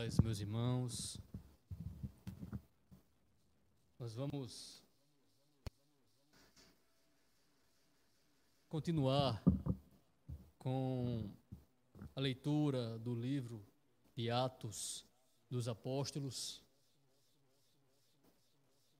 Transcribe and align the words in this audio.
meus 0.00 0.40
irmãos. 0.40 1.18
Nós 3.98 4.14
vamos 4.14 4.82
continuar 8.66 9.42
com 10.58 11.30
a 12.16 12.20
leitura 12.20 12.98
do 12.98 13.14
livro 13.14 13.62
de 14.16 14.30
Atos 14.30 15.04
dos 15.50 15.68
Apóstolos. 15.68 16.64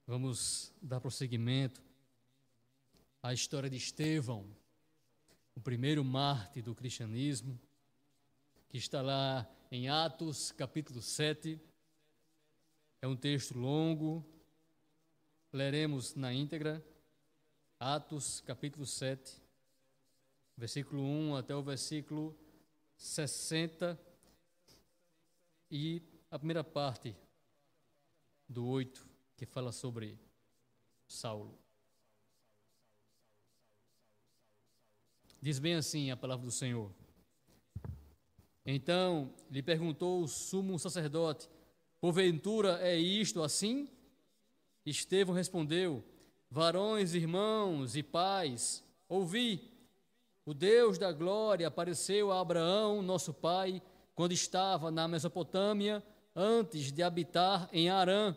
Vamos 0.06 0.70
dar 0.82 1.00
prosseguimento 1.00 1.82
à 3.22 3.32
história 3.32 3.70
de 3.70 3.78
Estevão, 3.78 4.54
o 5.54 5.62
primeiro 5.62 6.04
mártir 6.04 6.62
do 6.62 6.74
cristianismo, 6.74 7.58
que 8.70 8.78
está 8.78 9.02
lá 9.02 9.50
em 9.68 9.88
Atos, 9.88 10.52
capítulo 10.52 11.02
7. 11.02 11.60
É 13.02 13.08
um 13.08 13.16
texto 13.16 13.58
longo, 13.58 14.24
leremos 15.52 16.14
na 16.14 16.32
íntegra. 16.32 16.80
Atos, 17.80 18.40
capítulo 18.42 18.86
7, 18.86 19.42
versículo 20.56 21.02
1 21.02 21.34
até 21.34 21.52
o 21.52 21.62
versículo 21.64 22.38
60 22.96 23.98
e 25.68 26.00
a 26.30 26.38
primeira 26.38 26.62
parte 26.62 27.16
do 28.48 28.64
8, 28.68 29.04
que 29.36 29.46
fala 29.46 29.72
sobre 29.72 30.16
Saulo. 31.08 31.58
Diz 35.42 35.58
bem 35.58 35.74
assim 35.74 36.12
a 36.12 36.16
palavra 36.16 36.46
do 36.46 36.52
Senhor. 36.52 36.99
Então 38.64 39.32
lhe 39.50 39.62
perguntou 39.62 40.22
o 40.22 40.28
sumo 40.28 40.78
sacerdote: 40.78 41.48
Porventura 42.00 42.78
é 42.80 42.96
isto 42.96 43.42
assim? 43.42 43.88
Estevão 44.84 45.34
respondeu: 45.34 46.04
Varões, 46.50 47.14
irmãos 47.14 47.96
e 47.96 48.02
pais, 48.02 48.84
ouvi. 49.08 49.70
O 50.44 50.54
Deus 50.54 50.98
da 50.98 51.12
glória 51.12 51.68
apareceu 51.68 52.32
a 52.32 52.40
Abraão, 52.40 53.02
nosso 53.02 53.32
pai, 53.32 53.80
quando 54.14 54.32
estava 54.32 54.90
na 54.90 55.06
Mesopotâmia, 55.06 56.02
antes 56.34 56.90
de 56.90 57.02
habitar 57.02 57.68
em 57.72 57.88
Arã, 57.88 58.34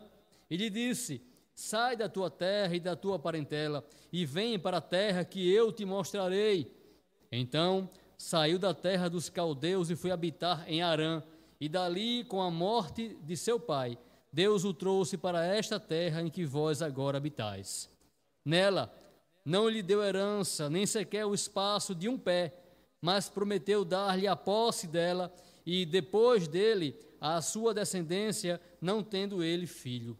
e 0.48 0.56
lhe 0.56 0.70
disse: 0.70 1.20
Sai 1.54 1.96
da 1.96 2.08
tua 2.08 2.30
terra 2.30 2.74
e 2.74 2.80
da 2.80 2.94
tua 2.94 3.18
parentela, 3.18 3.84
e 4.12 4.24
vem 4.24 4.58
para 4.58 4.78
a 4.78 4.82
terra 4.82 5.24
que 5.24 5.52
eu 5.52 5.72
te 5.72 5.84
mostrarei. 5.84 6.70
Então 7.32 7.90
saiu 8.16 8.58
da 8.58 8.72
terra 8.72 9.08
dos 9.08 9.28
caldeus 9.28 9.90
e 9.90 9.96
foi 9.96 10.10
habitar 10.10 10.64
em 10.68 10.82
Arã, 10.82 11.22
e 11.60 11.68
dali, 11.68 12.24
com 12.24 12.42
a 12.42 12.50
morte 12.50 13.16
de 13.22 13.36
seu 13.36 13.58
pai, 13.58 13.96
Deus 14.32 14.64
o 14.64 14.74
trouxe 14.74 15.16
para 15.16 15.46
esta 15.46 15.78
terra 15.78 16.20
em 16.20 16.28
que 16.28 16.44
vós 16.44 16.82
agora 16.82 17.18
habitais. 17.18 17.88
Nela 18.44 18.92
não 19.44 19.68
lhe 19.68 19.82
deu 19.82 20.02
herança, 20.02 20.68
nem 20.68 20.86
sequer 20.86 21.24
o 21.24 21.34
espaço 21.34 21.94
de 21.94 22.08
um 22.08 22.18
pé, 22.18 22.52
mas 23.00 23.28
prometeu 23.28 23.84
dar-lhe 23.84 24.26
a 24.26 24.34
posse 24.34 24.86
dela 24.86 25.32
e 25.64 25.86
depois 25.86 26.48
dele 26.48 26.98
a 27.20 27.40
sua 27.40 27.72
descendência, 27.72 28.60
não 28.80 29.02
tendo 29.02 29.42
ele 29.42 29.66
filho. 29.66 30.18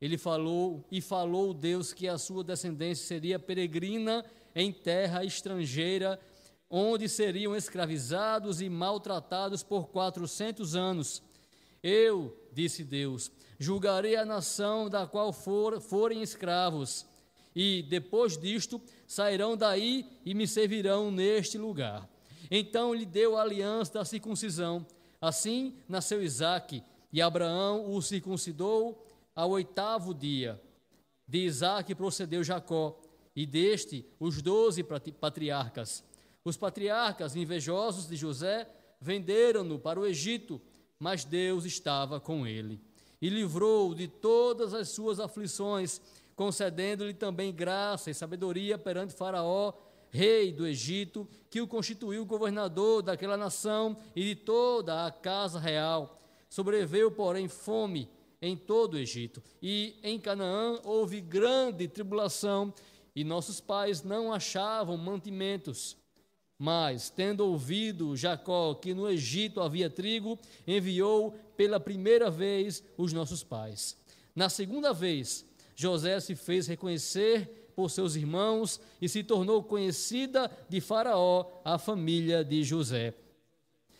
Ele 0.00 0.18
falou 0.18 0.84
e 0.90 1.00
falou 1.00 1.54
Deus 1.54 1.92
que 1.92 2.08
a 2.08 2.18
sua 2.18 2.42
descendência 2.42 3.06
seria 3.06 3.38
peregrina 3.38 4.24
em 4.54 4.72
terra 4.72 5.24
estrangeira 5.24 6.20
onde 6.76 7.08
seriam 7.08 7.54
escravizados 7.54 8.60
e 8.60 8.68
maltratados 8.68 9.62
por 9.62 9.90
quatrocentos 9.90 10.74
anos. 10.74 11.22
Eu, 11.80 12.36
disse 12.52 12.82
Deus, 12.82 13.30
julgarei 13.60 14.16
a 14.16 14.24
nação 14.24 14.90
da 14.90 15.06
qual 15.06 15.32
for, 15.32 15.80
forem 15.80 16.20
escravos, 16.20 17.06
e 17.54 17.80
depois 17.84 18.36
disto 18.36 18.82
sairão 19.06 19.56
daí 19.56 20.04
e 20.26 20.34
me 20.34 20.48
servirão 20.48 21.12
neste 21.12 21.56
lugar. 21.56 22.08
Então 22.50 22.92
lhe 22.92 23.06
deu 23.06 23.36
a 23.36 23.42
aliança 23.42 23.92
da 23.92 24.04
circuncisão. 24.04 24.84
Assim 25.20 25.76
nasceu 25.88 26.24
Isaque, 26.24 26.82
e 27.12 27.22
Abraão 27.22 27.94
o 27.94 28.02
circuncidou 28.02 29.06
ao 29.32 29.50
oitavo 29.50 30.12
dia. 30.12 30.60
De 31.24 31.38
Isaque 31.38 31.94
procedeu 31.94 32.42
Jacó, 32.42 33.00
e 33.36 33.46
deste 33.46 34.04
os 34.18 34.42
doze 34.42 34.82
patriarcas. 34.82 36.02
Os 36.44 36.56
patriarcas 36.56 37.34
invejosos 37.34 38.06
de 38.06 38.16
José 38.16 38.68
venderam-no 39.00 39.78
para 39.78 39.98
o 39.98 40.06
Egito, 40.06 40.60
mas 40.98 41.24
Deus 41.24 41.64
estava 41.64 42.20
com 42.20 42.46
ele 42.46 42.80
e 43.24 43.30
livrou-o 43.30 43.94
de 43.94 44.06
todas 44.06 44.74
as 44.74 44.90
suas 44.90 45.18
aflições, 45.18 45.98
concedendo-lhe 46.36 47.14
também 47.14 47.54
graça 47.54 48.10
e 48.10 48.14
sabedoria 48.14 48.76
perante 48.76 49.14
Faraó, 49.14 49.72
rei 50.10 50.52
do 50.52 50.66
Egito, 50.66 51.26
que 51.48 51.62
o 51.62 51.66
constituiu 51.66 52.26
governador 52.26 53.00
daquela 53.02 53.38
nação 53.38 53.96
e 54.14 54.22
de 54.22 54.34
toda 54.34 55.06
a 55.06 55.10
casa 55.10 55.58
real. 55.58 56.20
Sobreveu, 56.50 57.10
porém, 57.10 57.48
fome 57.48 58.10
em 58.42 58.54
todo 58.54 58.92
o 58.92 58.98
Egito, 58.98 59.42
e 59.62 59.96
em 60.02 60.20
Canaã 60.20 60.78
houve 60.84 61.18
grande 61.22 61.88
tribulação, 61.88 62.74
e 63.16 63.24
nossos 63.24 63.58
pais 63.58 64.02
não 64.02 64.34
achavam 64.34 64.98
mantimentos. 64.98 65.96
Mas, 66.58 67.10
tendo 67.10 67.46
ouvido 67.46 68.16
Jacó 68.16 68.74
que 68.74 68.94
no 68.94 69.10
Egito 69.10 69.60
havia 69.60 69.90
trigo, 69.90 70.38
enviou 70.66 71.34
pela 71.56 71.80
primeira 71.80 72.30
vez 72.30 72.82
os 72.96 73.12
nossos 73.12 73.42
pais. 73.42 73.96
Na 74.34 74.48
segunda 74.48 74.92
vez, 74.92 75.44
José 75.74 76.20
se 76.20 76.34
fez 76.34 76.66
reconhecer 76.66 77.72
por 77.74 77.90
seus 77.90 78.14
irmãos 78.14 78.80
e 79.02 79.08
se 79.08 79.24
tornou 79.24 79.62
conhecida 79.62 80.50
de 80.68 80.80
Faraó 80.80 81.46
a 81.64 81.76
família 81.76 82.44
de 82.44 82.62
José. 82.62 83.14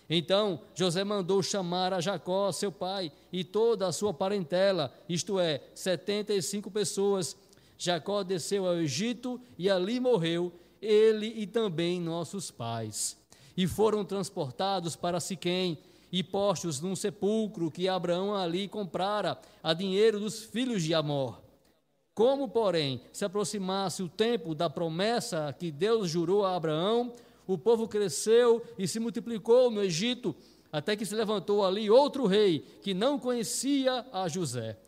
Então 0.09 0.61
José 0.75 1.03
mandou 1.03 1.43
chamar 1.43 1.93
a 1.93 2.01
Jacó, 2.01 2.53
seu 2.53 2.71
pai, 2.71 3.11
e 3.33 3.43
toda 3.43 3.89
a 3.89 3.93
sua 3.93 4.15
parentela, 4.15 4.95
isto 5.09 5.41
é, 5.41 5.61
setenta 5.75 6.33
e 6.33 6.41
cinco 6.41 6.71
pessoas. 6.71 7.37
Jacó 7.77 8.23
desceu 8.23 8.67
ao 8.67 8.77
Egito 8.77 9.41
e 9.59 9.69
ali 9.69 9.99
morreu, 9.99 10.53
ele 10.85 11.27
e 11.27 11.47
também 11.47 12.01
nossos 12.01 12.51
pais. 12.51 13.17
E 13.57 13.67
foram 13.67 14.05
transportados 14.05 14.97
para 14.97 15.21
Siquém 15.21 15.79
e 16.13 16.23
postos 16.23 16.81
num 16.81 16.95
sepulcro 16.95 17.71
que 17.71 17.89
Abraão 17.89 18.35
ali 18.35 18.69
comprara 18.69 19.39
a 19.63 19.73
dinheiro 19.75 20.21
dos 20.21 20.45
filhos 20.45 20.83
de 20.83 20.95
Amor. 20.95 21.43
Como, 22.15 22.49
porém, 22.49 23.01
se 23.13 23.25
aproximasse 23.25 24.03
o 24.03 24.09
tempo 24.09 24.55
da 24.55 24.71
promessa 24.71 25.53
que 25.59 25.73
Deus 25.73 26.09
jurou 26.09 26.45
a 26.45 26.55
Abraão, 26.55 27.13
o 27.47 27.59
povo 27.59 27.89
cresceu 27.89 28.63
e 28.79 28.87
se 28.87 29.01
multiplicou 29.01 29.71
no 29.71 29.83
Egito, 29.83 30.35
até 30.71 30.95
que 30.95 31.05
se 31.05 31.15
levantou 31.15 31.65
ali 31.65 31.91
outro 31.91 32.27
rei 32.27 32.61
que 32.83 32.95
não 32.95 33.19
conhecia 33.19 34.07
a 34.13 34.29
José. 34.29 34.79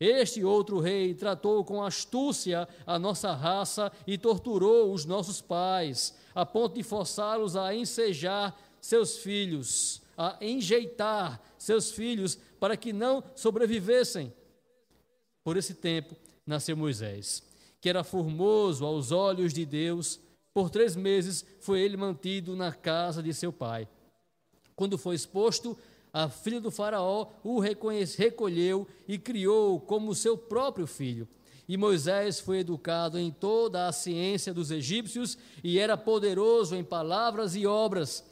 Este 0.00 0.42
outro 0.42 0.80
rei 0.80 1.14
tratou 1.14 1.64
com 1.64 1.82
astúcia 1.82 2.68
a 2.86 2.98
nossa 2.98 3.32
raça 3.32 3.92
e 4.06 4.18
torturou 4.18 4.92
os 4.92 5.04
nossos 5.04 5.40
pais, 5.40 6.14
a 6.34 6.44
ponto 6.44 6.74
de 6.74 6.82
forçá-los 6.82 7.56
a 7.56 7.74
ensejar 7.74 8.58
seus 8.80 9.18
filhos, 9.18 10.02
a 10.16 10.36
enjeitar 10.40 11.40
seus 11.56 11.92
filhos 11.92 12.38
para 12.58 12.76
que 12.76 12.92
não 12.92 13.22
sobrevivessem. 13.36 14.32
Por 15.44 15.56
esse 15.56 15.74
tempo 15.74 16.16
nasceu 16.46 16.76
Moisés, 16.76 17.42
que 17.80 17.88
era 17.88 18.02
formoso 18.02 18.84
aos 18.84 19.12
olhos 19.12 19.52
de 19.52 19.64
Deus. 19.64 20.20
Por 20.52 20.70
três 20.70 20.96
meses 20.96 21.44
foi 21.60 21.80
ele 21.80 21.96
mantido 21.96 22.56
na 22.56 22.72
casa 22.72 23.22
de 23.22 23.32
seu 23.32 23.52
pai. 23.52 23.88
Quando 24.74 24.98
foi 24.98 25.14
exposto 25.14 25.78
a 26.14 26.28
filha 26.28 26.60
do 26.60 26.70
Faraó 26.70 27.26
o 27.42 27.58
recolheu 27.58 28.86
e 29.08 29.18
criou 29.18 29.80
como 29.80 30.14
seu 30.14 30.38
próprio 30.38 30.86
filho. 30.86 31.26
E 31.68 31.76
Moisés 31.76 32.38
foi 32.38 32.60
educado 32.60 33.18
em 33.18 33.32
toda 33.32 33.88
a 33.88 33.92
ciência 33.92 34.54
dos 34.54 34.70
egípcios 34.70 35.36
e 35.62 35.76
era 35.76 35.96
poderoso 35.96 36.76
em 36.76 36.84
palavras 36.84 37.56
e 37.56 37.66
obras. 37.66 38.24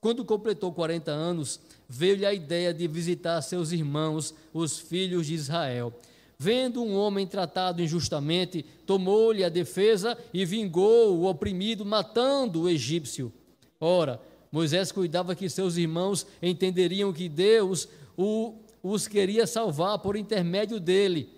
Quando 0.00 0.24
completou 0.24 0.72
40 0.72 1.12
anos, 1.12 1.60
veio-lhe 1.88 2.26
a 2.26 2.34
ideia 2.34 2.74
de 2.74 2.88
visitar 2.88 3.40
seus 3.40 3.70
irmãos, 3.70 4.34
os 4.52 4.80
filhos 4.80 5.28
de 5.28 5.34
Israel. 5.34 5.92
Vendo 6.36 6.82
um 6.82 6.96
homem 6.96 7.24
tratado 7.24 7.80
injustamente, 7.80 8.64
tomou-lhe 8.84 9.44
a 9.44 9.48
defesa 9.48 10.18
e 10.34 10.44
vingou 10.44 11.16
o 11.16 11.26
oprimido, 11.26 11.84
matando 11.84 12.62
o 12.62 12.68
egípcio. 12.68 13.32
Ora, 13.78 14.20
Moisés 14.52 14.92
cuidava 14.92 15.34
que 15.34 15.48
seus 15.48 15.78
irmãos 15.78 16.26
entenderiam 16.42 17.10
que 17.10 17.26
Deus 17.26 17.88
o, 18.14 18.54
os 18.82 19.08
queria 19.08 19.46
salvar 19.46 19.98
por 20.00 20.14
intermédio 20.14 20.78
dele. 20.78 21.30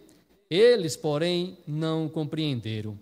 Eles, 0.50 0.96
porém, 0.96 1.56
não 1.64 2.08
compreenderam. 2.08 2.98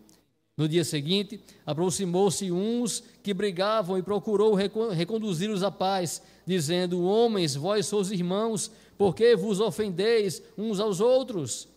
No 0.54 0.68
dia 0.68 0.84
seguinte, 0.84 1.40
aproximou-se 1.64 2.52
uns 2.52 3.02
que 3.22 3.32
brigavam 3.32 3.96
e 3.96 4.02
procurou 4.02 4.54
reconduzi-los 4.54 5.62
à 5.62 5.70
paz, 5.70 6.22
dizendo: 6.46 7.02
Homens, 7.02 7.54
vós 7.54 7.86
sois 7.86 8.10
irmãos, 8.10 8.70
por 8.98 9.14
que 9.14 9.34
vos 9.34 9.60
ofendeis 9.60 10.42
uns 10.58 10.78
aos 10.78 11.00
outros? 11.00 11.71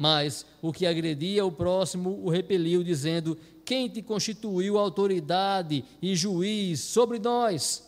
Mas 0.00 0.46
o 0.62 0.72
que 0.72 0.86
agredia 0.86 1.44
o 1.44 1.50
próximo 1.50 2.20
o 2.22 2.30
repeliu, 2.30 2.84
dizendo: 2.84 3.36
Quem 3.64 3.88
te 3.88 4.00
constituiu 4.00 4.78
autoridade 4.78 5.84
e 6.00 6.14
juiz 6.14 6.80
sobre 6.80 7.18
nós? 7.18 7.84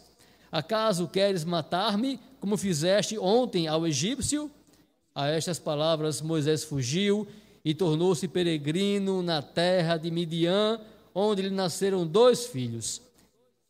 Acaso 0.51 1.07
queres 1.07 1.45
matar-me, 1.45 2.19
como 2.41 2.57
fizeste 2.57 3.17
ontem 3.17 3.69
ao 3.69 3.87
egípcio? 3.87 4.51
A 5.15 5.29
estas 5.29 5.61
palavras 5.61 6.21
Moisés 6.21 6.65
fugiu 6.65 7.29
e 7.65 7.75
tornou-se 7.75 8.27
peregrino 8.27 9.23
na 9.23 9.41
terra 9.41 9.97
de 9.97 10.11
Midian, 10.11 10.81
onde 11.15 11.43
lhe 11.43 11.51
nasceram 11.51 12.05
dois 12.05 12.47
filhos. 12.47 13.01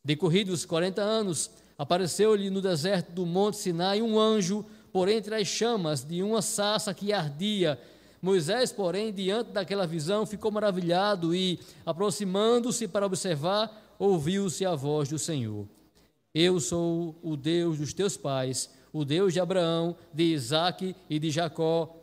Decorridos 0.02 0.64
quarenta 0.64 1.02
anos, 1.02 1.50
apareceu-lhe 1.76 2.48
no 2.48 2.62
deserto 2.62 3.12
do 3.12 3.26
monte 3.26 3.58
Sinai 3.58 4.00
um 4.00 4.18
anjo, 4.18 4.64
por 4.92 5.08
entre 5.08 5.34
as 5.34 5.46
chamas 5.46 6.02
de 6.02 6.22
uma 6.22 6.42
sassa 6.42 6.94
que 6.94 7.12
ardia. 7.12 7.78
Moisés, 8.22 8.70
porém, 8.70 9.12
diante 9.12 9.50
daquela 9.50 9.86
visão, 9.86 10.26
ficou 10.26 10.50
maravilhado 10.50 11.34
e, 11.34 11.58
aproximando-se 11.86 12.86
para 12.86 13.06
observar, 13.06 13.94
ouviu-se 13.98 14.64
a 14.66 14.74
voz 14.74 15.08
do 15.08 15.18
Senhor. 15.18 15.66
Eu 16.34 16.60
sou 16.60 17.18
o 17.22 17.36
Deus 17.36 17.78
dos 17.78 17.92
teus 17.94 18.16
pais, 18.16 18.70
o 18.92 19.04
Deus 19.04 19.32
de 19.32 19.40
Abraão, 19.40 19.96
de 20.12 20.34
Isaque 20.34 20.94
e 21.08 21.18
de 21.18 21.30
Jacó. 21.30 21.96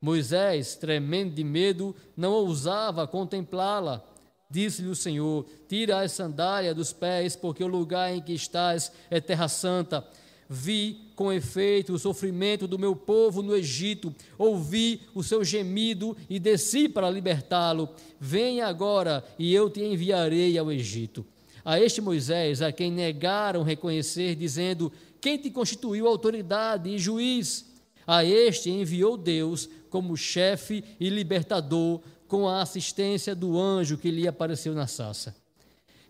Moisés, 0.00 0.76
tremendo 0.76 1.34
de 1.34 1.44
medo, 1.44 1.94
não 2.16 2.32
ousava 2.32 3.06
contemplá-la. 3.06 4.02
Disse-lhe 4.50 4.88
o 4.88 4.96
Senhor: 4.96 5.46
Tira 5.68 6.00
as 6.00 6.12
sandálias 6.12 6.74
dos 6.74 6.92
pés, 6.92 7.34
porque 7.34 7.64
o 7.64 7.68
lugar 7.68 8.12
em 8.12 8.20
que 8.20 8.32
estás 8.32 8.92
é 9.10 9.20
terra 9.20 9.48
santa. 9.48 10.06
Vi 10.54 11.00
com 11.16 11.32
efeito 11.32 11.94
o 11.94 11.98
sofrimento 11.98 12.68
do 12.68 12.78
meu 12.78 12.94
povo 12.94 13.40
no 13.40 13.56
Egito, 13.56 14.14
ouvi 14.36 15.00
o 15.14 15.22
seu 15.22 15.42
gemido 15.42 16.14
e 16.28 16.38
desci 16.38 16.90
para 16.90 17.08
libertá-lo. 17.08 17.88
Venha 18.20 18.66
agora 18.66 19.24
e 19.38 19.54
eu 19.54 19.70
te 19.70 19.80
enviarei 19.82 20.58
ao 20.58 20.70
Egito. 20.70 21.24
A 21.64 21.80
este 21.80 22.02
Moisés, 22.02 22.60
a 22.60 22.70
quem 22.70 22.92
negaram 22.92 23.62
reconhecer, 23.62 24.36
dizendo: 24.36 24.92
Quem 25.22 25.38
te 25.38 25.50
constituiu 25.50 26.06
autoridade 26.06 26.90
e 26.90 26.98
juiz? 26.98 27.72
A 28.06 28.22
este 28.22 28.68
enviou 28.68 29.16
Deus 29.16 29.70
como 29.88 30.18
chefe 30.18 30.84
e 31.00 31.08
libertador, 31.08 32.02
com 32.28 32.46
a 32.46 32.60
assistência 32.60 33.34
do 33.34 33.58
anjo 33.58 33.96
que 33.96 34.10
lhe 34.10 34.28
apareceu 34.28 34.74
na 34.74 34.86
sassa. 34.86 35.34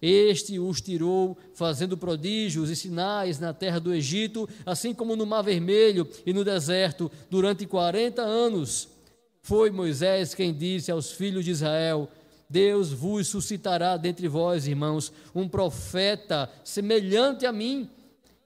Este 0.03 0.59
os 0.59 0.81
tirou, 0.81 1.39
fazendo 1.55 1.97
prodígios 1.97 2.69
e 2.69 2.75
sinais 2.75 3.39
na 3.39 3.55
terra 3.55 3.79
do 3.79 3.95
Egito, 3.95 4.49
assim 4.67 4.93
como 4.93 5.15
no 5.15 5.25
Mar 5.25 5.43
Vermelho 5.43 6.09
e 6.27 6.33
no 6.33 6.45
deserto, 6.45 7.09
durante 7.31 7.65
quarenta 7.67 8.23
anos. 8.23 8.89
Foi 9.43 9.71
Moisés 9.71 10.35
quem 10.35 10.53
disse 10.53 10.91
aos 10.91 11.13
filhos 11.13 11.45
de 11.45 11.53
Israel: 11.53 12.09
Deus 12.51 12.93
vos 12.93 13.29
suscitará 13.29 13.97
dentre 13.97 14.27
vós, 14.27 14.67
irmãos, 14.67 15.13
um 15.33 15.49
profeta 15.49 16.51
semelhante 16.65 17.47
a 17.47 17.53
mim. 17.53 17.89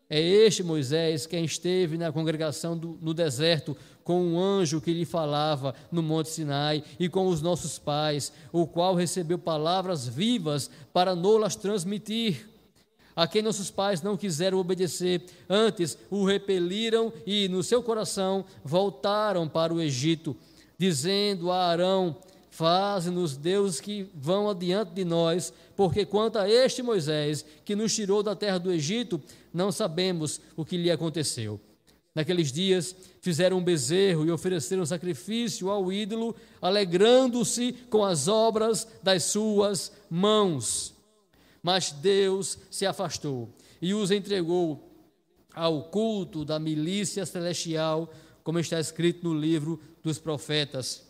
É 0.08 0.20
este 0.20 0.62
Moisés 0.62 1.26
quem 1.26 1.44
esteve 1.44 1.96
na 1.98 2.12
congregação 2.12 2.76
do, 2.78 2.98
no 3.00 3.12
deserto 3.12 3.76
com 4.06 4.24
um 4.24 4.40
anjo 4.40 4.80
que 4.80 4.92
lhe 4.92 5.04
falava 5.04 5.74
no 5.90 6.00
Monte 6.00 6.28
Sinai 6.28 6.84
e 6.96 7.08
com 7.08 7.26
os 7.26 7.42
nossos 7.42 7.76
pais, 7.76 8.32
o 8.52 8.64
qual 8.64 8.94
recebeu 8.94 9.36
palavras 9.36 10.06
vivas 10.06 10.70
para 10.92 11.16
nolas 11.16 11.56
transmitir. 11.56 12.48
A 13.16 13.26
quem 13.26 13.42
nossos 13.42 13.68
pais 13.68 14.02
não 14.02 14.16
quiseram 14.16 14.58
obedecer, 14.58 15.24
antes 15.50 15.98
o 16.08 16.24
repeliram 16.24 17.12
e, 17.26 17.48
no 17.48 17.64
seu 17.64 17.82
coração, 17.82 18.44
voltaram 18.64 19.48
para 19.48 19.74
o 19.74 19.82
Egito, 19.82 20.36
dizendo 20.78 21.50
a 21.50 21.66
Arão: 21.66 22.16
Faze-nos 22.48 23.36
deuses 23.36 23.80
que 23.80 24.08
vão 24.14 24.48
adiante 24.48 24.92
de 24.92 25.04
nós, 25.04 25.52
porque 25.74 26.06
quanto 26.06 26.38
a 26.38 26.48
este 26.48 26.80
Moisés, 26.80 27.44
que 27.64 27.74
nos 27.74 27.92
tirou 27.92 28.22
da 28.22 28.36
terra 28.36 28.58
do 28.58 28.70
Egito, 28.70 29.20
não 29.52 29.72
sabemos 29.72 30.40
o 30.56 30.64
que 30.64 30.76
lhe 30.76 30.92
aconteceu. 30.92 31.60
Naqueles 32.16 32.50
dias 32.50 32.96
fizeram 33.20 33.58
um 33.58 33.62
bezerro 33.62 34.24
e 34.24 34.30
ofereceram 34.30 34.86
sacrifício 34.86 35.68
ao 35.68 35.92
ídolo, 35.92 36.34
alegrando-se 36.62 37.74
com 37.90 38.02
as 38.02 38.26
obras 38.26 38.88
das 39.02 39.24
suas 39.24 39.92
mãos. 40.08 40.94
Mas 41.62 41.92
Deus 41.92 42.58
se 42.70 42.86
afastou 42.86 43.54
e 43.82 43.92
os 43.92 44.10
entregou 44.10 44.90
ao 45.54 45.90
culto 45.90 46.42
da 46.42 46.58
milícia 46.58 47.26
celestial, 47.26 48.10
como 48.42 48.58
está 48.58 48.80
escrito 48.80 49.28
no 49.28 49.38
livro 49.38 49.78
dos 50.02 50.18
profetas. 50.18 51.04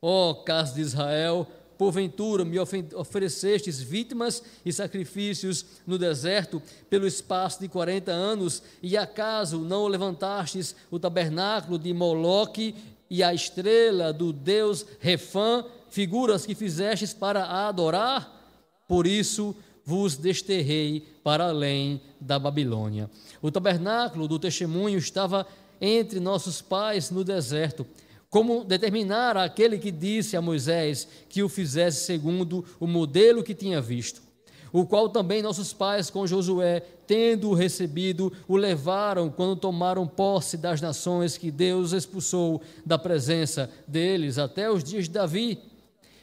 Ó 0.00 0.30
oh, 0.30 0.34
casa 0.36 0.74
de 0.74 0.80
Israel, 0.80 1.46
porventura 1.78 2.44
me 2.44 2.58
oferecestes 2.58 3.80
vítimas 3.80 4.42
e 4.66 4.72
sacrifícios 4.72 5.64
no 5.86 5.96
deserto 5.96 6.60
pelo 6.90 7.06
espaço 7.06 7.60
de 7.60 7.68
quarenta 7.68 8.10
anos, 8.10 8.62
e 8.82 8.96
acaso 8.96 9.60
não 9.60 9.86
levantastes 9.86 10.74
o 10.90 10.98
tabernáculo 10.98 11.78
de 11.78 11.94
Moloque 11.94 12.74
e 13.08 13.22
a 13.22 13.32
estrela 13.32 14.12
do 14.12 14.32
deus 14.32 14.84
Refã, 14.98 15.64
figuras 15.88 16.44
que 16.44 16.54
fizestes 16.54 17.14
para 17.14 17.44
adorar? 17.68 18.34
Por 18.88 19.06
isso 19.06 19.54
vos 19.84 20.16
desterrei 20.16 21.06
para 21.22 21.48
além 21.48 22.00
da 22.20 22.38
Babilônia. 22.38 23.08
O 23.40 23.50
tabernáculo 23.50 24.26
do 24.26 24.38
testemunho 24.38 24.98
estava 24.98 25.46
entre 25.80 26.18
nossos 26.18 26.60
pais 26.60 27.10
no 27.10 27.22
deserto 27.22 27.86
como 28.30 28.64
determinar 28.64 29.36
aquele 29.36 29.78
que 29.78 29.90
disse 29.90 30.36
a 30.36 30.42
Moisés 30.42 31.08
que 31.28 31.42
o 31.42 31.48
fizesse 31.48 32.04
segundo 32.04 32.64
o 32.78 32.86
modelo 32.86 33.42
que 33.42 33.54
tinha 33.54 33.80
visto, 33.80 34.20
o 34.70 34.84
qual 34.84 35.08
também 35.08 35.42
nossos 35.42 35.72
pais 35.72 36.10
com 36.10 36.26
Josué, 36.26 36.80
tendo-o 37.06 37.54
recebido, 37.54 38.30
o 38.46 38.56
levaram 38.56 39.30
quando 39.30 39.56
tomaram 39.56 40.06
posse 40.06 40.58
das 40.58 40.80
nações 40.80 41.38
que 41.38 41.50
Deus 41.50 41.92
expulsou 41.92 42.60
da 42.84 42.98
presença 42.98 43.70
deles 43.86 44.36
até 44.36 44.70
os 44.70 44.84
dias 44.84 45.04
de 45.04 45.10
Davi. 45.10 45.58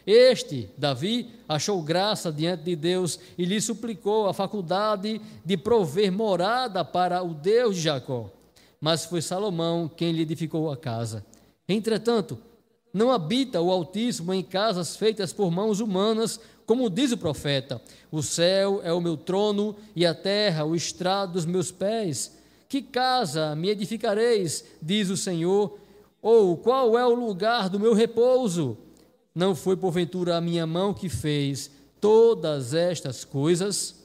Este, 0.06 0.70
Davi, 0.78 1.32
achou 1.50 1.82
graça 1.82 2.32
diante 2.32 2.64
de 2.64 2.76
Deus 2.76 3.20
e 3.36 3.44
lhe 3.44 3.60
suplicou 3.60 4.28
a 4.28 4.34
faculdade 4.34 5.20
de 5.44 5.58
prover 5.58 6.12
morada 6.12 6.86
para 6.86 7.24
o 7.24 7.34
Deus 7.34 7.76
de 7.76 7.82
Jacó. 7.82 8.30
Mas 8.80 9.06
foi 9.06 9.24
Salomão 9.24 9.90
quem 9.90 10.12
lhe 10.12 10.22
edificou 10.22 10.72
a 10.72 10.78
casa. 10.78 11.26
Entretanto, 11.68 12.38
não 12.94 13.12
habita 13.12 13.60
o 13.60 13.72
Altíssimo 13.72 14.34
em 14.34 14.42
casas 14.42 14.96
feitas 14.96 15.34
por 15.34 15.52
mãos 15.52 15.80
humanas, 15.82 16.40
como 16.66 16.90
diz 16.90 17.12
o 17.12 17.18
profeta: 17.18 17.82
O 18.12 18.24
céu 18.24 18.80
é 18.84 18.94
o 18.94 19.02
meu 19.02 19.18
trono 19.18 19.76
e 19.96 20.06
a 20.06 20.14
terra 20.14 20.64
o 20.64 20.76
estrado 20.76 21.34
dos 21.34 21.46
meus 21.46 21.72
pés. 21.72 22.38
Que 22.70 22.82
casa 22.82 23.56
me 23.56 23.70
edificareis, 23.70 24.64
diz 24.82 25.10
o 25.10 25.18
Senhor? 25.18 25.78
Ou 26.22 26.58
qual 26.58 26.98
é 26.98 27.06
o 27.06 27.14
lugar 27.14 27.70
do 27.70 27.80
meu 27.80 27.94
repouso? 27.94 28.78
Não 29.34 29.54
foi 29.54 29.76
porventura 29.76 30.38
a 30.38 30.42
minha 30.42 30.66
mão 30.66 30.94
que 30.94 31.10
fez 31.10 31.70
todas 32.00 32.74
estas 32.74 33.26
coisas? 33.26 33.96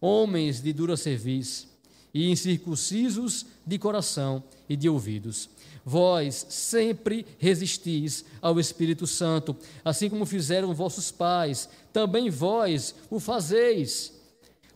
Homens 0.00 0.60
de 0.60 0.72
dura 0.72 0.96
serviço 0.96 1.68
e 2.12 2.30
incircuncisos 2.30 3.46
de 3.64 3.78
coração 3.78 4.42
e 4.68 4.76
de 4.76 4.88
ouvidos 4.88 5.48
Vós 5.88 6.44
sempre 6.50 7.24
resistis 7.38 8.22
ao 8.42 8.60
Espírito 8.60 9.06
Santo, 9.06 9.56
assim 9.82 10.10
como 10.10 10.26
fizeram 10.26 10.74
vossos 10.74 11.10
pais, 11.10 11.66
também 11.94 12.28
vós 12.28 12.94
o 13.08 13.18
fazeis. 13.18 14.12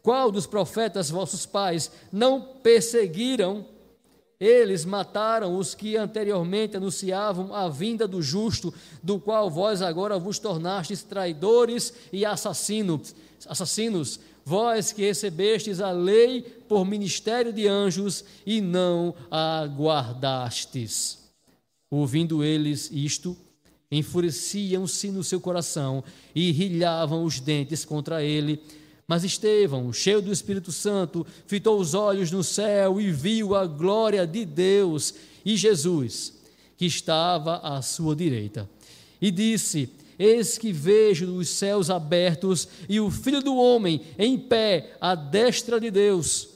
Qual 0.03 0.33
dos 0.33 0.47
profetas 0.47 1.11
vossos 1.11 1.45
pais 1.45 1.93
não 2.11 2.41
perseguiram? 2.41 3.67
Eles 4.41 4.87
mataram 4.87 5.59
os 5.59 5.75
que 5.75 5.99
anteriormente 5.99 6.79
anunciavam 6.79 7.55
a 7.55 7.69
vinda 7.69 8.09
do 8.09 8.23
justo, 8.23 8.73
do 9.03 9.21
qual 9.21 9.51
vós 9.51 9.83
agora 9.83 10.19
vos 10.19 10.39
tornastes 10.39 11.03
traidores 11.03 11.93
e 12.11 12.25
assassinos. 12.25 13.15
assassinos 13.47 14.19
vós 14.45 14.93
que 14.93 15.03
recebestes 15.03 15.81
a 15.81 15.91
lei 15.91 16.43
por 16.69 16.85
ministério 16.85 17.53
de 17.53 17.67
anjos 17.67 18.25
e 18.47 18.61
não 18.61 19.15
a 19.31 19.65
guardastes. 19.65 21.19
Ouvindo 21.91 22.43
eles 22.43 22.91
isto, 22.91 23.37
enfureciam-se 23.91 25.11
no 25.11 25.23
seu 25.23 25.41
coração 25.41 26.03
e 26.35 26.51
rilhavam 26.51 27.25
os 27.25 27.39
dentes 27.39 27.85
contra 27.85 28.25
ele. 28.25 28.61
Mas 29.07 29.25
Estevão, 29.25 29.93
cheio 29.93 30.23
do 30.23 30.33
Espírito 30.33 30.73
Santo, 30.73 31.27
fitou 31.47 31.79
os 31.79 31.93
olhos 31.93 32.31
no 32.31 32.43
céu 32.43 32.99
e 33.01 33.11
viu 33.11 33.55
a 33.55 33.67
glória 33.67 34.27
de 34.27 34.45
Deus 34.47 35.15
e 35.45 35.57
Jesus, 35.57 36.33
que 36.79 36.87
estava 36.87 37.57
à 37.59 37.83
sua 37.83 38.17
direita. 38.17 38.69
E 39.21 39.31
disse: 39.31 39.91
eis 40.23 40.57
que 40.57 40.73
vejo 40.73 41.35
os 41.35 41.49
céus 41.49 41.91
abertos 41.91 42.69
e 42.89 43.01
o 43.01 43.11
Filho 43.11 43.43
do 43.43 43.57
Homem 43.57 44.01
em 44.17 44.39
pé 44.39 44.97
à 45.01 45.15
destra 45.15 45.81
de 45.81 45.91
Deus. 45.91 46.49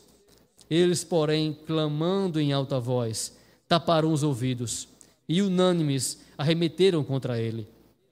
Eles, 0.70 1.02
porém, 1.02 1.58
clamando 1.66 2.40
em 2.40 2.52
alta 2.52 2.78
voz, 2.78 3.37
taparam 3.66 4.12
os 4.12 4.23
ouvidos 4.23 4.88
e, 5.28 5.42
unânimes, 5.42 6.20
arremeteram 6.38 7.02
contra 7.02 7.40
ele 7.40 7.66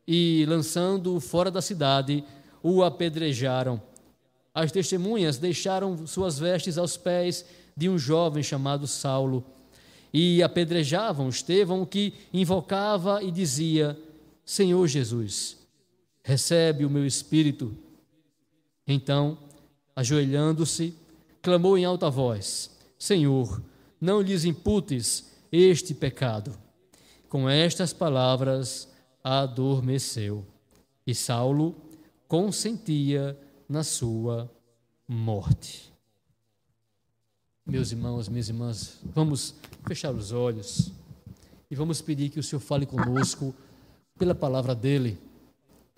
e, 0.07 0.45
lançando-o 0.49 1.21
fora 1.21 1.51
da 1.51 1.63
cidade, 1.63 2.25
o 2.63 2.83
apedrejaram. 2.83 3.81
As 4.53 4.73
testemunhas 4.73 5.39
deixaram 5.39 6.07
suas 6.07 6.39
vestes 6.39 6.79
aos 6.79 6.97
pés 6.97 7.45
de 7.77 7.89
um 7.89 7.99
jovem 7.99 8.43
chamado 8.43 8.87
Saulo 8.87 9.45
e 10.13 10.43
apedrejavam 10.43 11.29
Estevão, 11.29 11.85
que 11.85 12.15
invocava 12.33 13.23
e 13.23 13.31
dizia: 13.31 13.99
Senhor 14.45 14.87
Jesus, 14.87 15.57
recebe 16.23 16.85
o 16.85 16.91
meu 16.91 17.07
espírito. 17.07 17.77
Então, 18.87 19.39
ajoelhando-se, 19.97 20.95
clamou 21.41 21.79
em 21.79 21.85
alta 21.85 22.11
voz: 22.11 22.71
Senhor, 22.99 23.63
não 24.01 24.21
lhes 24.21 24.45
imputes 24.45 25.31
este 25.51 25.95
pecado. 25.95 26.57
Com 27.29 27.49
estas 27.49 27.93
palavras, 27.93 28.89
adormeceu. 29.23 30.45
E 31.07 31.15
Saulo 31.15 31.75
consentia 32.29 33.39
na 33.69 33.83
sua 33.83 34.51
morte. 35.09 35.93
Meus 37.67 37.93
irmãos, 37.93 38.29
minhas 38.29 38.49
irmãs, 38.49 38.99
vamos 39.03 39.55
fechar 39.87 40.13
os 40.13 40.33
olhos 40.33 40.93
e 41.71 41.75
vamos 41.75 42.03
pedir 42.03 42.29
que 42.29 42.39
o 42.39 42.43
Senhor 42.43 42.61
fale 42.61 42.85
conosco 42.85 43.55
pela 44.19 44.35
palavra 44.35 44.75
dele. 44.75 45.19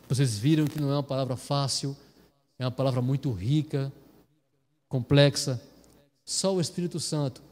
Vocês 0.08 0.38
viram 0.38 0.66
que 0.66 0.80
não 0.80 0.90
é 0.90 0.94
uma 0.94 1.02
palavra 1.02 1.36
fácil, 1.36 1.96
é 2.58 2.64
uma 2.64 2.70
palavra 2.70 3.02
muito 3.02 3.30
rica, 3.30 3.92
complexa. 4.88 5.60
Só 6.24 6.54
o 6.54 6.60
Espírito 6.60 6.98
Santo 6.98 7.42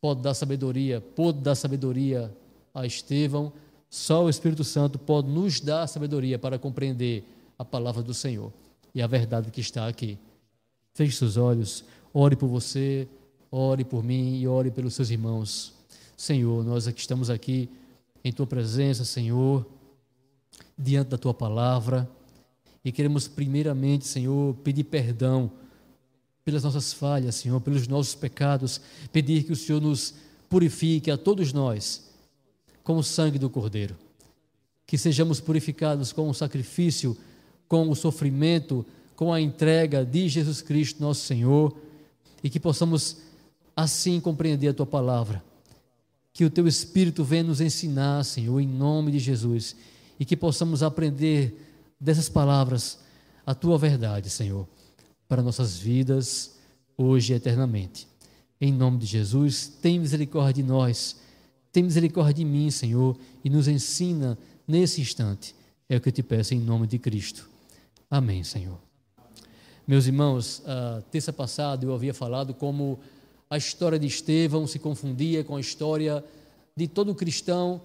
pode 0.00 0.20
dar 0.20 0.34
sabedoria, 0.34 1.00
pode 1.00 1.38
dar 1.38 1.54
sabedoria 1.54 2.30
a 2.74 2.86
Estevão. 2.86 3.52
Só 3.88 4.24
o 4.24 4.28
Espírito 4.28 4.64
Santo 4.64 4.98
pode 4.98 5.28
nos 5.28 5.60
dar 5.60 5.86
sabedoria 5.86 6.38
para 6.38 6.58
compreender 6.58 7.24
a 7.58 7.64
palavra 7.64 8.02
do 8.02 8.12
Senhor 8.12 8.52
e 8.94 9.00
a 9.00 9.06
verdade 9.06 9.50
que 9.50 9.60
está 9.60 9.88
aqui. 9.88 10.18
Feche 10.92 11.16
seus 11.16 11.36
olhos, 11.36 11.84
ore 12.12 12.36
por 12.36 12.48
você, 12.48 13.08
ore 13.50 13.84
por 13.84 14.04
mim 14.04 14.38
e 14.38 14.46
ore 14.46 14.70
pelos 14.70 14.94
seus 14.94 15.10
irmãos. 15.10 15.72
Senhor, 16.16 16.64
nós 16.64 16.86
aqui 16.86 17.00
estamos 17.00 17.30
aqui 17.30 17.70
em 18.22 18.32
tua 18.32 18.46
presença, 18.46 19.04
Senhor, 19.04 19.64
diante 20.78 21.08
da 21.08 21.18
tua 21.18 21.34
palavra 21.34 22.08
e 22.84 22.92
queremos 22.92 23.26
primeiramente, 23.28 24.06
Senhor, 24.06 24.54
pedir 24.56 24.84
perdão 24.84 25.50
pelas 26.44 26.62
nossas 26.62 26.92
falhas, 26.92 27.34
Senhor, 27.34 27.60
pelos 27.60 27.86
nossos 27.86 28.14
pecados, 28.14 28.80
pedir 29.12 29.44
que 29.44 29.52
o 29.52 29.56
Senhor 29.56 29.82
nos 29.82 30.14
purifique 30.48 31.10
a 31.10 31.18
todos 31.18 31.52
nós 31.52 32.08
com 32.82 32.96
o 32.96 33.02
sangue 33.02 33.38
do 33.38 33.50
Cordeiro. 33.50 33.94
Que 34.86 34.96
sejamos 34.96 35.40
purificados 35.40 36.12
com 36.12 36.30
o 36.30 36.34
sacrifício, 36.34 37.14
com 37.68 37.90
o 37.90 37.94
sofrimento, 37.94 38.86
com 39.14 39.30
a 39.30 39.40
entrega 39.40 40.02
de 40.02 40.26
Jesus 40.26 40.62
Cristo, 40.62 41.02
nosso 41.02 41.26
Senhor, 41.26 41.76
e 42.42 42.48
que 42.48 42.58
possamos 42.58 43.18
assim 43.76 44.18
compreender 44.18 44.68
a 44.68 44.72
tua 44.72 44.86
palavra. 44.86 45.44
Que 46.32 46.46
o 46.46 46.50
teu 46.50 46.66
Espírito 46.66 47.22
venha 47.22 47.42
nos 47.42 47.60
ensinar, 47.60 48.24
Senhor, 48.24 48.58
em 48.58 48.66
nome 48.66 49.12
de 49.12 49.18
Jesus, 49.18 49.76
e 50.18 50.24
que 50.24 50.36
possamos 50.36 50.82
aprender 50.82 51.56
dessas 52.00 52.28
palavras 52.28 52.98
a 53.46 53.54
tua 53.54 53.78
verdade, 53.78 54.28
Senhor, 54.28 54.68
para 55.26 55.42
nossas 55.42 55.78
vidas, 55.78 56.56
hoje 56.96 57.32
e 57.32 57.36
eternamente. 57.36 58.06
Em 58.60 58.72
nome 58.72 58.98
de 58.98 59.06
Jesus, 59.06 59.68
tem 59.68 59.98
misericórdia 59.98 60.62
de 60.62 60.68
nós, 60.68 61.16
tem 61.72 61.82
misericórdia 61.82 62.34
de 62.34 62.44
mim, 62.44 62.70
Senhor, 62.70 63.16
e 63.44 63.48
nos 63.48 63.68
ensina 63.68 64.36
nesse 64.66 65.00
instante. 65.00 65.54
É 65.88 65.96
o 65.96 66.00
que 66.00 66.08
eu 66.08 66.12
te 66.12 66.22
peço 66.22 66.54
em 66.54 66.60
nome 66.60 66.86
de 66.86 66.98
Cristo. 66.98 67.48
Amém, 68.10 68.42
Senhor. 68.42 68.78
Meus 69.86 70.06
irmãos, 70.06 70.62
terça 71.10 71.32
passada 71.32 71.84
eu 71.84 71.94
havia 71.94 72.12
falado 72.12 72.52
como 72.52 72.98
a 73.48 73.56
história 73.56 73.98
de 73.98 74.06
Estevão 74.06 74.66
se 74.66 74.78
confundia 74.78 75.42
com 75.42 75.56
a 75.56 75.60
história 75.60 76.22
de 76.76 76.86
todo 76.86 77.14
cristão, 77.14 77.80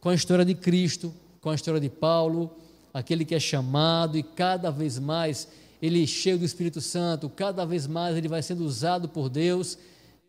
com 0.00 0.08
a 0.08 0.14
história 0.14 0.44
de 0.44 0.54
Cristo, 0.54 1.12
com 1.42 1.50
a 1.50 1.54
história 1.54 1.80
de 1.80 1.90
Paulo, 1.90 2.50
aquele 2.94 3.24
que 3.24 3.34
é 3.34 3.40
chamado 3.40 4.16
e 4.16 4.22
cada 4.22 4.70
vez 4.70 4.98
mais 4.98 5.48
ele 5.82 6.04
é 6.04 6.06
cheio 6.06 6.38
do 6.38 6.44
Espírito 6.44 6.80
Santo, 6.80 7.28
cada 7.28 7.66
vez 7.66 7.88
mais 7.88 8.16
ele 8.16 8.28
vai 8.28 8.40
sendo 8.40 8.64
usado 8.64 9.08
por 9.08 9.28
Deus, 9.28 9.76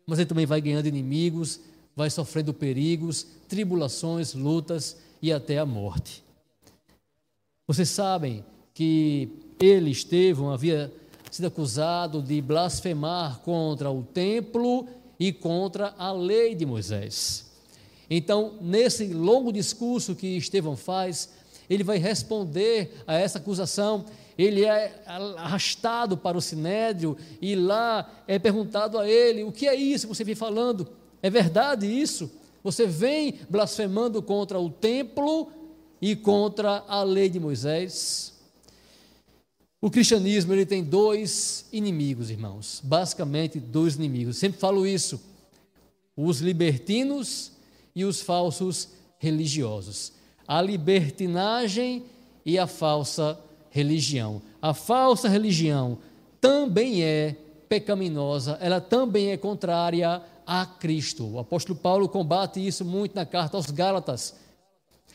mas 0.04 0.18
ele 0.18 0.26
também 0.26 0.44
vai 0.44 0.60
ganhando 0.60 0.88
inimigos, 0.88 1.60
vai 1.94 2.10
sofrendo 2.10 2.52
perigos, 2.52 3.24
tribulações, 3.48 4.34
lutas 4.34 4.96
e 5.22 5.32
até 5.32 5.58
a 5.58 5.64
morte. 5.64 6.24
Vocês 7.68 7.88
sabem 7.88 8.44
que 8.74 9.28
ele, 9.60 9.92
Estevão, 9.92 10.50
havia 10.50 10.92
sido 11.30 11.46
acusado 11.46 12.20
de 12.20 12.42
blasfemar 12.42 13.38
contra 13.38 13.88
o 13.88 14.02
templo 14.02 14.88
e 15.18 15.32
contra 15.32 15.94
a 15.96 16.10
lei 16.10 16.56
de 16.56 16.66
Moisés. 16.66 17.53
Então, 18.08 18.58
nesse 18.60 19.06
longo 19.06 19.52
discurso 19.52 20.14
que 20.14 20.36
Estevão 20.36 20.76
faz, 20.76 21.30
ele 21.68 21.82
vai 21.82 21.98
responder 21.98 23.02
a 23.06 23.14
essa 23.14 23.38
acusação. 23.38 24.04
Ele 24.36 24.64
é 24.64 25.02
arrastado 25.36 26.16
para 26.16 26.36
o 26.36 26.42
sinédrio 26.42 27.16
e 27.40 27.54
lá 27.54 28.24
é 28.26 28.38
perguntado 28.38 28.98
a 28.98 29.08
ele: 29.08 29.44
o 29.44 29.52
que 29.52 29.66
é 29.66 29.74
isso 29.74 30.06
que 30.06 30.14
você 30.14 30.24
vem 30.24 30.34
falando? 30.34 30.88
É 31.22 31.30
verdade 31.30 31.86
isso? 31.86 32.30
Você 32.62 32.86
vem 32.86 33.38
blasfemando 33.48 34.22
contra 34.22 34.58
o 34.58 34.70
templo 34.70 35.50
e 36.00 36.16
contra 36.16 36.84
a 36.88 37.02
lei 37.02 37.28
de 37.28 37.38
Moisés? 37.38 38.34
O 39.80 39.90
cristianismo 39.90 40.52
ele 40.52 40.64
tem 40.64 40.82
dois 40.82 41.66
inimigos, 41.70 42.30
irmãos. 42.30 42.80
Basicamente, 42.82 43.60
dois 43.60 43.96
inimigos. 43.96 44.38
Sempre 44.38 44.58
falo 44.58 44.86
isso: 44.86 45.22
os 46.16 46.40
libertinos 46.40 47.53
e 47.94 48.04
os 48.04 48.20
falsos 48.20 48.88
religiosos. 49.18 50.12
A 50.46 50.60
libertinagem 50.60 52.04
e 52.44 52.58
a 52.58 52.66
falsa 52.66 53.38
religião. 53.70 54.42
A 54.60 54.74
falsa 54.74 55.28
religião 55.28 55.98
também 56.40 57.02
é 57.02 57.36
pecaminosa, 57.68 58.58
ela 58.60 58.80
também 58.80 59.30
é 59.30 59.36
contrária 59.36 60.22
a 60.46 60.66
Cristo. 60.66 61.26
O 61.26 61.38
apóstolo 61.38 61.78
Paulo 61.78 62.08
combate 62.08 62.64
isso 62.64 62.84
muito 62.84 63.14
na 63.14 63.24
carta 63.24 63.56
aos 63.56 63.70
Gálatas. 63.70 64.34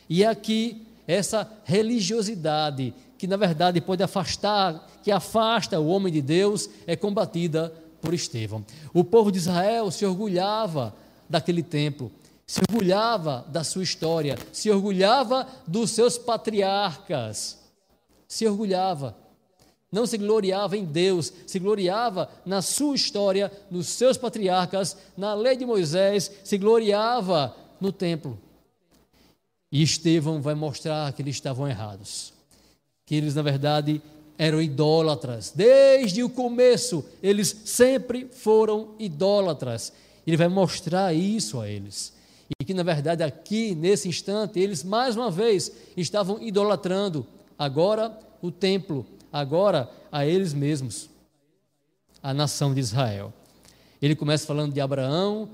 E 0.10 0.26
aqui, 0.26 0.88
essa 1.08 1.50
religiosidade 1.64 2.94
que 3.20 3.28
na 3.28 3.36
verdade 3.36 3.82
pode 3.82 4.02
afastar, 4.02 4.88
que 5.04 5.12
afasta 5.12 5.80
o 5.80 5.88
homem 5.88 6.12
de 6.12 6.22
Deus, 6.22 6.70
é 6.88 6.96
combatida 6.96 7.72
por 8.02 8.14
Estevão. 8.14 8.66
O 8.94 9.04
povo 9.04 9.30
de 9.30 9.38
Israel 9.38 9.92
se 9.92 10.06
orgulhava 10.06 10.96
daquele 11.30 11.62
templo, 11.62 12.10
se 12.50 12.62
orgulhava 12.68 13.46
da 13.50 13.64
sua 13.64 13.84
história, 13.84 14.36
se 14.52 14.72
orgulhava 14.72 15.48
dos 15.68 15.92
seus 15.92 16.18
patriarcas, 16.18 17.60
se 18.28 18.48
orgulhava. 18.48 19.16
Não 19.92 20.08
se 20.08 20.18
gloriava 20.18 20.76
em 20.76 20.84
Deus, 20.84 21.32
se 21.46 21.60
gloriava 21.60 22.28
na 22.44 22.64
sua 22.64 22.96
história, 22.96 23.52
nos 23.70 23.88
seus 23.88 24.18
patriarcas, 24.18 24.98
na 25.16 25.36
lei 25.36 25.56
de 25.56 25.66
Moisés, 25.66 26.32
se 26.44 26.58
gloriava 26.58 27.56
no 27.80 27.92
templo. 27.92 28.36
E 29.72 29.84
Estevão 29.84 30.42
vai 30.42 30.56
mostrar 30.56 31.14
que 31.14 31.22
eles 31.22 31.36
estavam 31.36 31.68
errados 31.68 32.34
que 33.10 33.16
eles, 33.16 33.34
na 33.34 33.42
verdade, 33.42 34.00
eram 34.38 34.62
idólatras. 34.62 35.52
Desde 35.56 36.22
o 36.22 36.30
começo, 36.30 37.04
eles 37.24 37.64
sempre 37.66 38.28
foram 38.32 38.90
idólatras. 39.00 39.92
Ele 40.28 40.38
vai 40.38 40.48
mostrar 40.48 41.12
isso 41.12 41.60
a 41.60 41.68
eles. 41.68 42.19
E 42.58 42.64
que, 42.64 42.74
na 42.74 42.84
verdade, 42.84 43.24
aqui, 43.24 43.76
nesse 43.76 44.08
instante, 44.08 44.60
eles 44.60 44.84
mais 44.84 45.16
uma 45.16 45.30
vez 45.30 45.72
estavam 45.96 46.42
idolatrando. 46.42 47.26
Agora, 47.58 48.18
o 48.42 48.52
templo, 48.52 49.06
agora, 49.32 49.90
a 50.12 50.26
eles 50.26 50.54
mesmos, 50.54 51.10
a 52.24 52.34
nação 52.34 52.74
de 52.74 52.80
Israel. 52.80 53.34
Ele 54.02 54.16
começa 54.16 54.48
falando 54.48 54.74
de 54.74 54.82
Abraão, 54.82 55.50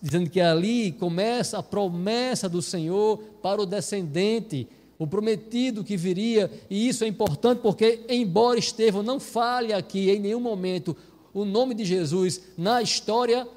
dizendo 0.00 0.28
que 0.28 0.40
ali 0.40 0.92
começa 0.92 1.58
a 1.58 1.62
promessa 1.62 2.48
do 2.48 2.60
Senhor 2.60 3.18
para 3.42 3.60
o 3.60 3.66
descendente 3.66 4.68
o 5.00 5.06
prometido 5.06 5.82
que 5.82 5.96
viria, 5.96 6.50
e 6.68 6.86
isso 6.86 7.04
é 7.04 7.06
importante 7.06 7.60
porque, 7.62 8.04
embora 8.06 8.58
Estevão 8.58 9.02
não 9.02 9.18
fale 9.18 9.72
aqui 9.72 10.10
em 10.10 10.20
nenhum 10.20 10.40
momento 10.40 10.94
o 11.32 11.42
nome 11.42 11.74
de 11.74 11.86
Jesus 11.86 12.42
na 12.54 12.82
história, 12.82 13.48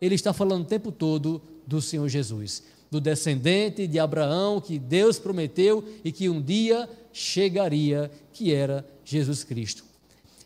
ele 0.00 0.16
está 0.16 0.32
falando 0.32 0.62
o 0.62 0.68
tempo 0.68 0.90
todo 0.90 1.40
do 1.68 1.82
Senhor 1.82 2.08
Jesus. 2.08 2.62
do 2.90 3.02
descendente 3.02 3.86
de 3.86 3.98
Abraão 3.98 4.62
que 4.62 4.78
Deus 4.78 5.18
prometeu 5.18 5.84
e 6.02 6.10
que 6.10 6.26
um 6.26 6.40
dia 6.40 6.88
chegaria, 7.12 8.10
que 8.32 8.50
era 8.50 8.82
Jesus 9.04 9.44
Cristo. 9.44 9.84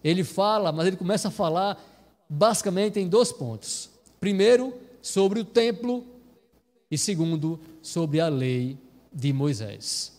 Ele 0.02 0.24
fala, 0.24 0.72
mas 0.72 0.88
ele 0.88 0.96
começa 0.96 1.28
a 1.28 1.30
falar 1.30 1.80
basicamente 2.28 2.98
em 2.98 3.06
dois 3.06 3.30
pontos. 3.30 3.88
Primeiro, 4.18 4.74
sobre 5.00 5.38
o 5.38 5.44
templo 5.44 6.04
e 6.90 6.98
segundo, 6.98 7.60
sobre 7.80 8.18
a 8.18 8.28
lei 8.28 8.76
de 9.12 9.32
Moisés. 9.32 10.12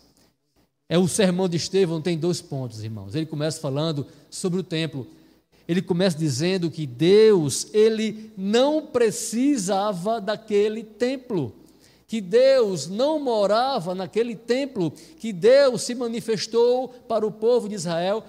É 0.87 0.97
o 0.97 1.07
sermão 1.07 1.49
de 1.49 1.57
Estevão 1.57 2.01
tem 2.01 2.17
dois 2.17 2.41
pontos, 2.41 2.83
irmãos. 2.83 3.15
Ele 3.15 3.25
começa 3.25 3.59
falando 3.59 4.07
sobre 4.29 4.59
o 4.59 4.63
templo. 4.63 5.07
Ele 5.67 5.81
começa 5.81 6.17
dizendo 6.17 6.69
que 6.69 6.85
Deus, 6.85 7.67
ele 7.73 8.31
não 8.37 8.85
precisava 8.85 10.19
daquele 10.19 10.83
templo 10.83 11.53
que 12.13 12.21
Deus 12.21 12.87
não 12.87 13.17
morava 13.17 13.95
naquele 13.95 14.35
templo, 14.35 14.93
que 15.17 15.33
Deus 15.33 15.81
se 15.81 15.95
manifestou 15.95 16.89
para 17.07 17.25
o 17.25 17.31
povo 17.31 17.67
de 17.67 17.73
Israel, 17.73 18.23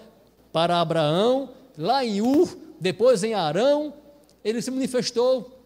para 0.50 0.80
Abraão, 0.80 1.50
lá 1.76 2.02
em 2.02 2.22
Ur, 2.22 2.56
depois 2.80 3.22
em 3.22 3.34
Arão, 3.34 3.92
ele 4.42 4.62
se 4.62 4.70
manifestou 4.70 5.60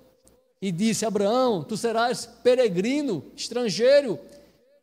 e 0.60 0.72
disse: 0.72 1.06
Abraão, 1.06 1.62
tu 1.62 1.76
serás 1.76 2.26
peregrino, 2.42 3.22
estrangeiro. 3.36 4.18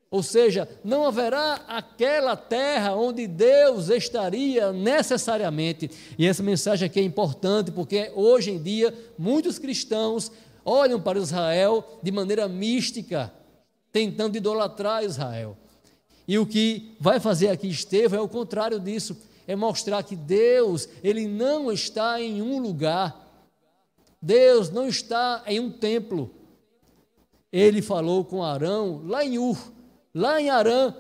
Ou 0.09 0.23
seja, 0.23 0.69
não 0.83 1.05
haverá 1.05 1.61
aquela 1.67 2.35
terra 2.35 2.95
onde 2.95 3.27
Deus 3.27 3.89
estaria 3.89 4.71
necessariamente. 4.71 5.89
E 6.17 6.25
essa 6.25 6.43
mensagem 6.43 6.85
aqui 6.85 6.99
é 6.99 7.03
importante 7.03 7.71
porque 7.71 8.11
hoje 8.15 8.51
em 8.51 8.61
dia 8.61 8.93
muitos 9.17 9.59
cristãos 9.59 10.31
olham 10.63 11.01
para 11.01 11.19
Israel 11.19 11.99
de 12.01 12.11
maneira 12.11 12.47
mística, 12.47 13.31
tentando 13.91 14.37
idolatrar 14.37 15.03
Israel. 15.03 15.57
E 16.27 16.39
o 16.39 16.45
que 16.45 16.95
vai 16.99 17.19
fazer 17.19 17.49
aqui 17.49 17.67
Estevão 17.67 18.19
é 18.19 18.21
o 18.21 18.27
contrário 18.27 18.79
disso, 18.79 19.15
é 19.47 19.55
mostrar 19.55 20.01
que 20.03 20.15
Deus, 20.15 20.89
ele 21.03 21.27
não 21.27 21.71
está 21.71 22.19
em 22.19 22.41
um 22.41 22.59
lugar. 22.59 23.23
Deus 24.21 24.71
não 24.71 24.87
está 24.87 25.43
em 25.45 25.59
um 25.59 25.69
templo. 25.69 26.31
Ele 27.51 27.81
falou 27.81 28.25
com 28.25 28.43
Arão 28.43 29.03
lá 29.05 29.23
em 29.23 29.37
Ur, 29.37 29.71
lá 30.15 30.41
em 30.41 30.49
Arã. 30.49 30.95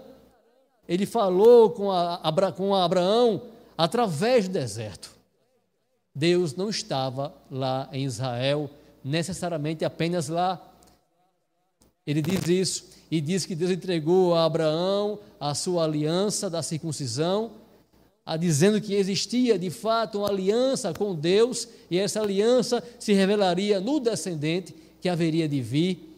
Ele 0.87 1.05
falou 1.05 1.71
com, 1.71 1.89
a, 1.89 2.19
com 2.55 2.75
Abraão 2.75 3.41
através 3.77 4.47
do 4.47 4.53
deserto. 4.53 5.15
Deus 6.13 6.55
não 6.55 6.69
estava 6.69 7.33
lá 7.49 7.89
em 7.91 8.03
Israel 8.05 8.69
necessariamente 9.03 9.85
apenas 9.85 10.27
lá. 10.27 10.61
Ele 12.05 12.21
diz 12.21 12.47
isso 12.47 12.85
e 13.09 13.19
diz 13.19 13.45
que 13.45 13.55
Deus 13.55 13.71
entregou 13.71 14.35
a 14.35 14.45
Abraão 14.45 15.19
a 15.39 15.55
sua 15.55 15.83
aliança 15.83 16.49
da 16.49 16.61
circuncisão, 16.61 17.51
a 18.25 18.37
dizendo 18.37 18.79
que 18.81 18.95
existia 18.95 19.57
de 19.57 19.69
fato 19.69 20.19
uma 20.19 20.29
aliança 20.29 20.93
com 20.93 21.13
Deus 21.13 21.67
e 21.89 21.97
essa 21.97 22.21
aliança 22.21 22.83
se 22.99 23.13
revelaria 23.13 23.79
no 23.79 23.99
descendente 23.99 24.73
que 25.01 25.09
haveria 25.09 25.47
de 25.47 25.61
vir. 25.61 26.11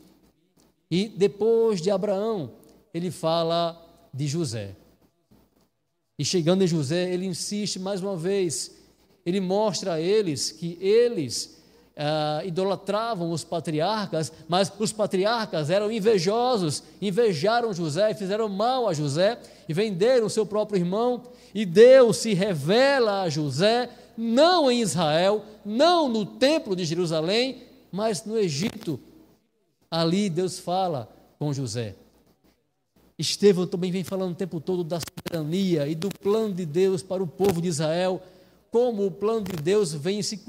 E 0.89 1.09
depois 1.09 1.81
de 1.81 1.91
Abraão, 1.91 2.51
ele 2.93 3.11
fala 3.11 3.79
de 4.13 4.27
José. 4.27 4.75
E 6.19 6.25
chegando 6.25 6.63
em 6.63 6.67
José, 6.67 7.13
ele 7.13 7.25
insiste 7.25 7.77
mais 7.79 8.01
uma 8.01 8.15
vez, 8.15 8.75
ele 9.25 9.39
mostra 9.39 9.93
a 9.93 10.01
eles 10.01 10.51
que 10.51 10.77
eles 10.81 11.57
uh, 11.97 12.45
idolatravam 12.45 13.31
os 13.31 13.43
patriarcas, 13.43 14.31
mas 14.47 14.71
os 14.79 14.91
patriarcas 14.91 15.69
eram 15.69 15.91
invejosos, 15.91 16.83
invejaram 17.01 17.73
José, 17.73 18.13
fizeram 18.13 18.47
mal 18.47 18.87
a 18.87 18.93
José 18.93 19.39
e 19.67 19.73
venderam 19.73 20.29
seu 20.29 20.45
próprio 20.45 20.79
irmão. 20.79 21.23
E 21.53 21.65
Deus 21.65 22.17
se 22.17 22.33
revela 22.33 23.23
a 23.23 23.29
José, 23.29 23.89
não 24.15 24.71
em 24.71 24.81
Israel, 24.81 25.43
não 25.65 26.07
no 26.07 26.25
templo 26.25 26.75
de 26.75 26.85
Jerusalém, 26.85 27.63
mas 27.91 28.25
no 28.25 28.37
Egito. 28.37 28.99
Ali 29.89 30.29
Deus 30.29 30.59
fala 30.59 31.09
com 31.39 31.53
José. 31.53 31.95
Estevão 33.17 33.65
também 33.65 33.91
vem 33.91 34.03
falando 34.03 34.33
o 34.33 34.35
tempo 34.35 34.59
todo 34.59 34.83
da 34.83 34.99
soberania 34.99 35.87
e 35.87 35.95
do 35.95 36.09
plano 36.09 36.53
de 36.53 36.65
Deus 36.65 37.01
para 37.01 37.23
o 37.23 37.27
povo 37.27 37.61
de 37.61 37.67
Israel 37.67 38.21
como 38.69 39.05
o 39.05 39.11
plano 39.11 39.43
de 39.43 39.55
Deus 39.55 39.93
vem 39.93 40.21
se 40.21 40.39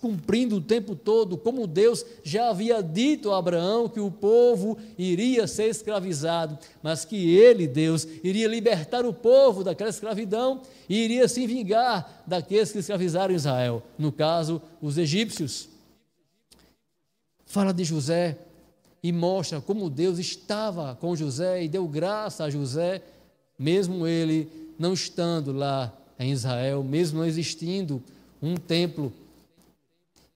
cumprindo 0.00 0.56
o 0.56 0.60
tempo 0.60 0.94
todo, 0.94 1.38
como 1.38 1.66
Deus 1.66 2.04
já 2.22 2.50
havia 2.50 2.82
dito 2.82 3.32
a 3.32 3.38
Abraão 3.38 3.88
que 3.88 3.98
o 3.98 4.10
povo 4.10 4.78
iria 4.98 5.46
ser 5.46 5.68
escravizado, 5.68 6.58
mas 6.82 7.04
que 7.04 7.34
ele, 7.34 7.66
Deus, 7.66 8.06
iria 8.22 8.46
libertar 8.46 9.06
o 9.06 9.12
povo 9.12 9.64
daquela 9.64 9.90
escravidão 9.90 10.62
e 10.88 11.02
iria 11.02 11.26
se 11.26 11.46
vingar 11.46 12.22
daqueles 12.26 12.70
que 12.70 12.78
escravizaram 12.78 13.34
Israel, 13.34 13.82
no 13.98 14.12
caso, 14.12 14.60
os 14.80 14.98
egípcios. 14.98 15.68
Fala 17.46 17.72
de 17.72 17.84
José 17.84 18.38
e 19.02 19.10
mostra 19.10 19.60
como 19.60 19.90
Deus 19.90 20.18
estava 20.18 20.94
com 20.94 21.16
José 21.16 21.64
e 21.64 21.68
deu 21.68 21.86
graça 21.88 22.44
a 22.44 22.50
José, 22.50 23.02
mesmo 23.58 24.06
ele 24.06 24.48
não 24.78 24.92
estando 24.92 25.52
lá 25.52 25.92
em 26.18 26.30
Israel, 26.30 26.84
mesmo 26.84 27.18
não 27.18 27.26
existindo 27.26 28.02
um 28.40 28.56
templo. 28.56 29.12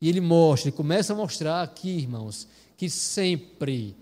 E 0.00 0.09
ele 0.09 0.20
mostra, 0.20 0.68
ele 0.68 0.76
começa 0.76 1.12
a 1.12 1.16
mostrar 1.16 1.62
aqui, 1.62 1.90
irmãos, 1.90 2.48
que 2.76 2.90
sempre 2.90 3.94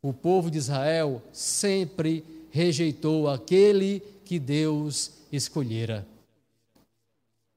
o 0.00 0.12
povo 0.12 0.50
de 0.50 0.58
Israel 0.58 1.20
sempre 1.32 2.24
rejeitou 2.50 3.28
aquele 3.28 4.02
que 4.24 4.38
Deus 4.38 5.12
escolhera. 5.32 6.06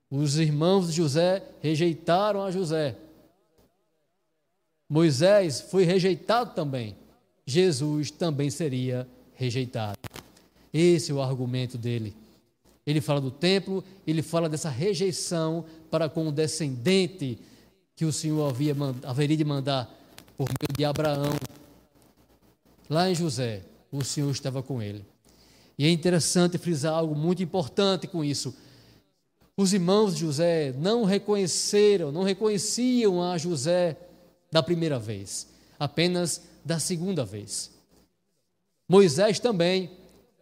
Os 0.09 0.37
irmãos 0.37 0.87
de 0.87 0.93
José 0.93 1.43
rejeitaram 1.61 2.43
a 2.43 2.51
José. 2.51 2.97
Moisés 4.91 5.61
foi 5.61 5.85
rejeitado 5.85 6.53
também. 6.53 6.97
Jesus 7.45 8.11
também 8.11 8.49
seria 8.49 9.07
rejeitado. 9.35 9.97
Esse 10.73 11.13
é 11.13 11.15
o 11.15 11.21
argumento 11.21 11.77
dele. 11.77 12.13
Ele 12.85 12.99
fala 12.99 13.21
do 13.21 13.31
templo, 13.31 13.81
ele 14.05 14.21
fala 14.21 14.49
dessa 14.49 14.69
rejeição 14.69 15.63
para 15.89 16.09
com 16.09 16.27
o 16.27 16.31
descendente 16.31 17.39
que 17.95 18.03
o 18.03 18.11
Senhor 18.11 18.49
havia, 18.49 18.75
haveria 19.03 19.37
de 19.37 19.45
mandar 19.45 19.89
por 20.35 20.49
meio 20.49 20.77
de 20.77 20.83
Abraão. 20.83 21.37
Lá 22.89 23.09
em 23.09 23.15
José, 23.15 23.61
o 23.89 24.03
Senhor 24.03 24.29
estava 24.29 24.61
com 24.61 24.81
ele. 24.81 25.05
E 25.79 25.85
é 25.85 25.89
interessante 25.89 26.57
frisar 26.57 26.95
algo 26.95 27.15
muito 27.15 27.41
importante 27.41 28.07
com 28.07 28.25
isso. 28.25 28.53
Os 29.55 29.71
irmãos 29.71 30.15
de 30.15 30.19
José 30.19 30.73
não 30.77 31.05
reconheceram, 31.05 32.11
não 32.11 32.23
reconheciam 32.23 33.23
a 33.23 33.37
José 33.37 33.95
da 34.51 34.61
primeira 34.61 34.99
vez, 34.99 35.47
apenas 35.79 36.41
da 36.63 36.79
segunda 36.79 37.23
vez. 37.23 37.71
Moisés 38.87 39.39
também 39.39 39.89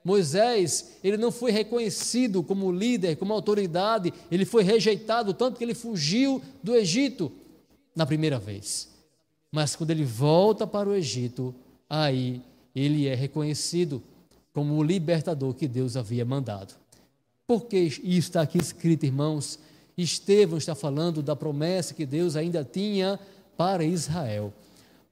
Moisés, 0.04 0.98
ele 1.04 1.18
não 1.18 1.32
foi 1.32 1.52
reconhecido 1.52 2.42
como 2.42 2.72
líder, 2.72 3.18
como 3.18 3.34
autoridade, 3.34 4.14
ele 4.32 4.46
foi 4.46 4.64
rejeitado, 4.64 5.34
tanto 5.34 5.58
que 5.58 5.64
ele 5.64 5.74
fugiu 5.74 6.42
do 6.64 6.76
Egito 6.76 7.32
na 7.96 8.06
primeira 8.06 8.40
vez. 8.40 8.90
Mas 9.52 9.76
quando 9.76 9.92
ele 9.92 10.06
volta 10.06 10.66
para 10.66 10.90
o 10.90 10.96
Egito, 10.96 11.54
aí 11.90 12.42
ele 12.74 13.08
é 13.08 13.16
reconhecido 13.16 14.02
como 14.54 14.76
o 14.76 14.84
libertador 14.84 15.54
que 15.54 15.68
Deus 15.68 15.98
havia 15.98 16.24
mandado. 16.24 16.76
Por 17.46 17.66
que 17.66 17.78
isso 17.78 18.02
está 18.04 18.42
aqui 18.42 18.58
escrito, 18.58 19.06
irmãos? 19.06 19.60
Estevão 19.98 20.58
está 20.58 20.76
falando 20.76 21.22
da 21.22 21.36
promessa 21.36 21.94
que 21.94 22.06
Deus 22.06 22.36
ainda 22.36 22.64
tinha 22.64 23.20
para 23.60 23.84
Israel. 23.84 24.54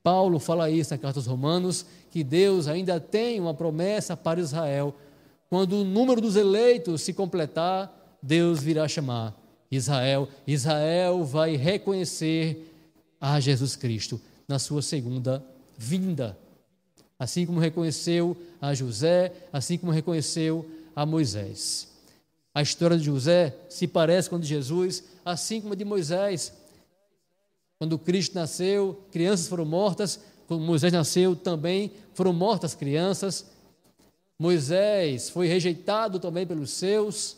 Paulo 0.01 0.39
fala 0.39 0.69
isso 0.69 0.93
na 0.93 0.97
carta 0.97 1.19
aos 1.19 1.27
Romanos, 1.27 1.85
que 2.09 2.23
Deus 2.23 2.69
ainda 2.69 2.97
tem 2.97 3.41
uma 3.41 3.53
promessa 3.53 4.15
para 4.15 4.39
Israel. 4.39 4.95
Quando 5.49 5.81
o 5.81 5.83
número 5.83 6.21
dos 6.21 6.37
eleitos 6.37 7.01
se 7.01 7.11
completar, 7.11 8.17
Deus 8.23 8.63
virá 8.63 8.87
chamar 8.87 9.37
Israel. 9.69 10.29
Israel 10.47 11.25
vai 11.25 11.57
reconhecer 11.57 12.73
a 13.19 13.37
Jesus 13.41 13.75
Cristo 13.75 14.17
na 14.47 14.59
sua 14.59 14.81
segunda 14.81 15.43
vinda. 15.77 16.37
Assim 17.19 17.45
como 17.45 17.59
reconheceu 17.59 18.37
a 18.61 18.73
José, 18.73 19.33
assim 19.51 19.77
como 19.77 19.91
reconheceu 19.91 20.65
a 20.95 21.05
Moisés. 21.05 21.89
A 22.55 22.61
história 22.61 22.97
de 22.97 23.03
José 23.03 23.57
se 23.67 23.87
parece 23.87 24.29
com 24.29 24.37
a 24.37 24.39
de 24.39 24.47
Jesus, 24.47 25.03
assim 25.25 25.59
como 25.59 25.73
a 25.73 25.75
de 25.75 25.83
Moisés. 25.83 26.53
Quando 27.77 27.99
Cristo 27.99 28.35
nasceu, 28.35 29.03
crianças 29.11 29.47
foram 29.47 29.65
mortas, 29.65 30.19
quando 30.47 30.61
Moisés 30.63 30.91
nasceu, 30.93 31.35
também 31.35 31.91
foram 32.13 32.33
mortas 32.33 32.73
crianças. 32.73 33.45
Moisés 34.39 35.29
foi 35.29 35.47
rejeitado 35.47 36.19
também 36.19 36.45
pelos 36.47 36.71
seus. 36.71 37.37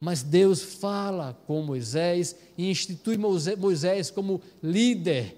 Mas 0.00 0.22
Deus 0.22 0.62
fala 0.62 1.38
com 1.46 1.62
Moisés 1.62 2.34
e 2.58 2.68
institui 2.68 3.16
Moisés 3.16 4.10
como 4.10 4.40
líder 4.62 5.36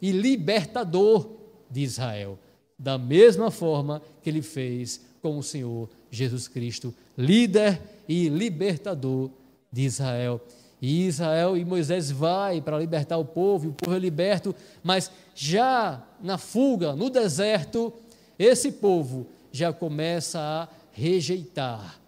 e 0.00 0.12
libertador 0.12 1.30
de 1.70 1.80
Israel. 1.80 2.38
da 2.78 2.98
mesma 2.98 3.48
forma 3.48 4.02
que 4.20 4.28
ele 4.28 4.42
fez 4.42 5.00
com 5.22 5.38
o 5.38 5.42
Senhor 5.42 5.88
Jesus 6.10 6.48
Cristo, 6.48 6.92
líder 7.16 7.80
e 8.08 8.28
libertador 8.28 9.30
de 9.70 9.82
Israel. 9.82 10.40
E 10.82 11.06
Israel 11.06 11.56
e 11.56 11.64
Moisés 11.64 12.10
vai 12.10 12.60
para 12.60 12.76
libertar 12.76 13.16
o 13.16 13.24
povo, 13.24 13.66
e 13.66 13.68
o 13.68 13.72
povo 13.72 13.94
é 13.94 14.00
liberto, 14.00 14.52
mas 14.82 15.12
já 15.32 16.02
na 16.20 16.36
fuga, 16.36 16.96
no 16.96 17.08
deserto, 17.08 17.92
esse 18.36 18.72
povo 18.72 19.28
já 19.52 19.72
começa 19.72 20.40
a 20.40 20.68
rejeitar 20.90 22.00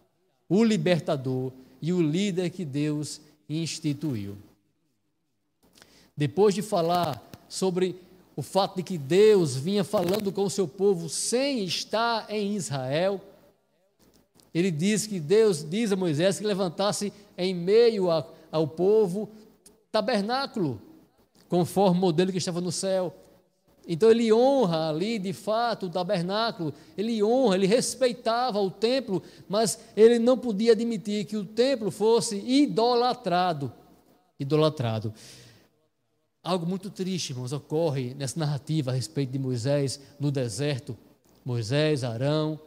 o 0.49 0.65
libertador 0.65 1.53
e 1.81 1.93
o 1.93 2.03
líder 2.03 2.51
que 2.51 2.65
Deus 2.65 3.21
instituiu. 3.49 4.37
Depois 6.17 6.53
de 6.53 6.63
falar 6.63 7.23
sobre 7.49 7.95
o 8.35 8.43
fato 8.43 8.77
de 8.77 8.83
que 8.83 8.99
Deus 8.99 9.55
vinha 9.57 9.85
falando 9.85 10.33
com 10.33 10.43
o 10.43 10.51
seu 10.51 10.67
povo 10.67 11.09
sem 11.09 11.65
estar 11.65 12.27
em 12.29 12.57
Israel, 12.57 13.21
ele 14.53 14.71
diz 14.71 15.07
que 15.07 15.21
Deus 15.21 15.69
diz 15.69 15.93
a 15.93 15.97
Moisés 15.97 16.39
que 16.39 16.47
levantasse 16.47 17.13
em 17.37 17.55
meio 17.55 18.11
a, 18.11 18.25
ao 18.55 18.69
povo 18.69 19.29
tabernáculo, 19.91 20.81
conforme 21.49 21.99
o 21.99 22.01
modelo 22.01 22.31
que 22.31 22.39
estava 22.39 22.61
no 22.61 22.71
céu. 22.71 23.13
Então 23.87 24.09
ele 24.09 24.33
honra 24.33 24.91
ali, 24.91 25.19
de 25.19 25.33
fato, 25.33 25.87
o 25.87 25.91
tabernáculo, 25.91 26.73
ele 26.97 27.21
honra, 27.21 27.57
ele 27.57 27.67
respeitava 27.67 28.61
o 28.61 28.71
templo, 28.71 29.21
mas 29.49 29.81
ele 29.97 30.21
não 30.21 30.39
podia 30.39 30.71
admitir 30.71 31.25
que 31.25 31.37
o 31.37 31.45
templo 31.45 31.91
fosse 31.91 32.37
idolatrado. 32.37 33.73
Idolatrado. 34.39 35.13
Algo 36.41 36.65
muito 36.65 36.91
triste, 36.91 37.31
irmãos, 37.31 37.53
ocorre 37.53 38.15
nessa 38.15 38.39
narrativa 38.39 38.93
a 38.93 38.95
respeito 38.95 39.33
de 39.33 39.39
Moisés 39.39 40.01
no 40.21 40.31
deserto. 40.31 40.97
Moisés, 41.45 42.05
Arão, 42.05 42.61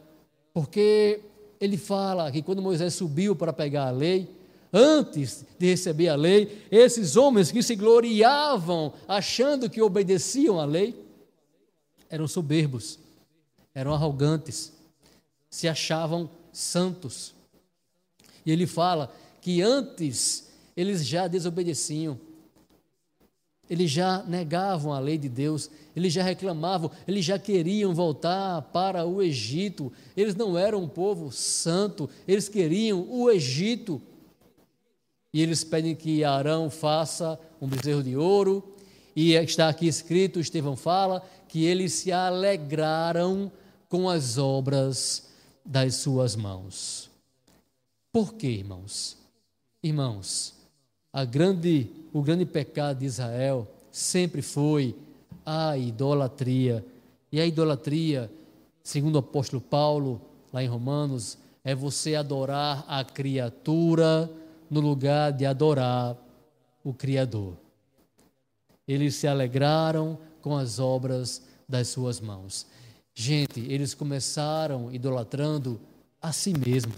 porque 0.52 1.22
ele 1.58 1.78
fala 1.78 2.30
que 2.30 2.42
quando 2.42 2.60
Moisés 2.60 2.92
subiu 2.92 3.34
para 3.34 3.54
pegar 3.54 3.88
a 3.88 3.90
lei, 3.90 4.37
antes 4.72 5.44
de 5.58 5.66
receber 5.66 6.08
a 6.08 6.16
lei, 6.16 6.66
esses 6.70 7.16
homens 7.16 7.50
que 7.50 7.62
se 7.62 7.74
gloriavam 7.74 8.92
achando 9.06 9.70
que 9.70 9.82
obedeciam 9.82 10.58
à 10.60 10.64
lei, 10.64 10.94
eram 12.10 12.26
soberbos, 12.26 12.98
eram 13.74 13.92
arrogantes, 13.92 14.72
se 15.50 15.68
achavam 15.68 16.30
santos. 16.52 17.34
E 18.44 18.50
ele 18.50 18.66
fala 18.66 19.14
que 19.40 19.62
antes 19.62 20.48
eles 20.76 21.06
já 21.06 21.26
desobedeciam, 21.26 22.18
eles 23.68 23.90
já 23.90 24.22
negavam 24.22 24.92
a 24.92 24.98
lei 24.98 25.18
de 25.18 25.28
Deus, 25.28 25.70
eles 25.94 26.12
já 26.12 26.22
reclamavam, 26.22 26.90
eles 27.06 27.24
já 27.24 27.38
queriam 27.38 27.94
voltar 27.94 28.62
para 28.62 29.04
o 29.04 29.20
Egito. 29.20 29.92
Eles 30.16 30.34
não 30.34 30.56
eram 30.56 30.82
um 30.82 30.88
povo 30.88 31.30
santo, 31.30 32.08
eles 32.26 32.48
queriam 32.48 33.06
o 33.10 33.30
Egito. 33.30 34.00
E 35.32 35.42
eles 35.42 35.62
pedem 35.62 35.94
que 35.94 36.24
Arão 36.24 36.70
faça 36.70 37.38
um 37.60 37.68
bezerro 37.68 38.02
de 38.02 38.16
ouro, 38.16 38.74
e 39.14 39.32
está 39.32 39.68
aqui 39.68 39.86
escrito, 39.86 40.38
Estevão 40.38 40.76
fala, 40.76 41.22
que 41.48 41.64
eles 41.64 41.92
se 41.92 42.12
alegraram 42.12 43.50
com 43.88 44.08
as 44.08 44.38
obras 44.38 45.28
das 45.64 45.96
suas 45.96 46.36
mãos. 46.36 47.10
Por 48.12 48.34
quê, 48.34 48.48
irmãos? 48.48 49.16
Irmãos, 49.82 50.54
grande, 51.30 51.90
o 52.12 52.22
grande 52.22 52.46
pecado 52.46 53.00
de 53.00 53.06
Israel 53.06 53.66
sempre 53.90 54.40
foi 54.40 54.94
a 55.44 55.76
idolatria. 55.76 56.84
E 57.30 57.40
a 57.40 57.46
idolatria, 57.46 58.30
segundo 58.82 59.16
o 59.16 59.18
apóstolo 59.18 59.60
Paulo, 59.60 60.20
lá 60.52 60.62
em 60.62 60.68
Romanos, 60.68 61.36
é 61.64 61.74
você 61.74 62.14
adorar 62.14 62.84
a 62.88 63.04
criatura 63.04 64.30
no 64.70 64.80
lugar 64.80 65.32
de 65.32 65.46
adorar 65.46 66.16
o 66.84 66.92
Criador. 66.92 67.56
Eles 68.86 69.14
se 69.14 69.26
alegraram 69.26 70.18
com 70.40 70.56
as 70.56 70.78
obras 70.78 71.42
das 71.68 71.88
suas 71.88 72.20
mãos. 72.20 72.66
Gente, 73.14 73.60
eles 73.60 73.94
começaram 73.94 74.92
idolatrando 74.92 75.80
a 76.20 76.32
si 76.32 76.52
mesmos. 76.52 76.96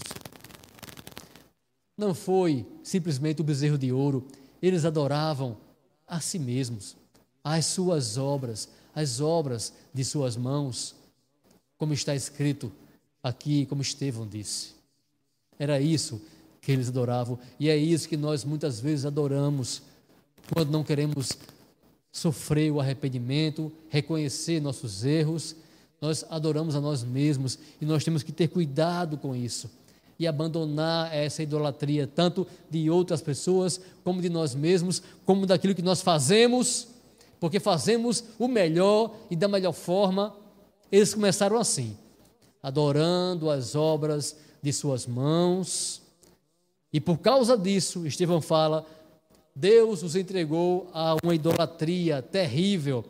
Não 1.96 2.14
foi 2.14 2.66
simplesmente 2.83 3.40
o 3.40 3.44
bezerro 3.44 3.76
de 3.76 3.92
ouro, 3.92 4.26
eles 4.62 4.85
adoravam 4.85 5.56
a 6.06 6.20
si 6.20 6.38
mesmos, 6.38 6.96
as 7.42 7.66
suas 7.66 8.16
obras, 8.16 8.68
as 8.94 9.20
obras 9.20 9.72
de 9.92 10.04
suas 10.04 10.37
mãos, 10.37 10.94
como 11.78 11.92
está 11.92 12.14
escrito 12.14 12.72
aqui, 13.22 13.66
como 13.66 13.83
Estevão 13.83 14.26
disse. 14.26 14.74
Era 15.59 15.80
isso 15.80 16.20
que 16.61 16.73
eles 16.73 16.88
adoravam, 16.88 17.38
e 17.59 17.68
é 17.68 17.77
isso 17.77 18.09
que 18.09 18.16
nós 18.16 18.44
muitas 18.44 18.81
vezes 18.81 19.07
adoramos 19.07 19.83
quando 20.53 20.70
não 20.70 20.85
queremos 20.85 21.38
sofrer 22.12 22.70
o 22.73 22.81
arrependimento, 22.81 23.73
reconhecer 23.88 24.61
nossos 24.61 25.05
erros, 25.05 25.57
nós 26.01 26.25
adoramos 26.29 26.75
a 26.75 26.81
nós 26.81 27.05
mesmos 27.05 27.59
e 27.81 27.85
nós 27.85 28.03
temos 28.03 28.23
que 28.23 28.33
ter 28.33 28.49
cuidado 28.49 29.16
com 29.16 29.35
isso 29.37 29.70
e 30.18 30.27
abandonar 30.27 31.14
essa 31.14 31.42
idolatria, 31.42 32.07
tanto 32.07 32.46
de 32.68 32.90
outras 32.90 33.23
pessoas, 33.23 33.81
como 34.05 34.20
de 34.20 34.29
nós 34.29 34.55
mesmos, 34.55 35.03
como 35.25 35.46
daquilo 35.46 35.75
que 35.75 35.81
nós 35.81 36.03
fazemos, 36.03 36.88
porque 37.40 37.59
fazemos 37.59 38.23
o 38.38 38.46
melhor 38.46 39.14
e 39.31 39.37
da 39.37 39.49
melhor 39.49 39.73
forma. 39.73 40.37
Eles 40.92 41.14
começaram 41.14 41.57
assim, 41.57 41.96
adorando 42.62 43.49
as 43.49 43.75
obras 43.75 44.37
de 44.62 44.70
suas 44.75 45.07
mãos, 45.07 46.03
e 46.92 47.00
por 47.00 47.18
causa 47.18 47.57
disso, 47.57 48.07
Estevão 48.07 48.40
fala, 48.40 48.85
Deus 49.55 50.03
os 50.03 50.16
entregou 50.16 50.88
a 50.92 51.16
uma 51.22 51.35
idolatria 51.35 52.20
terrível. 52.22 53.05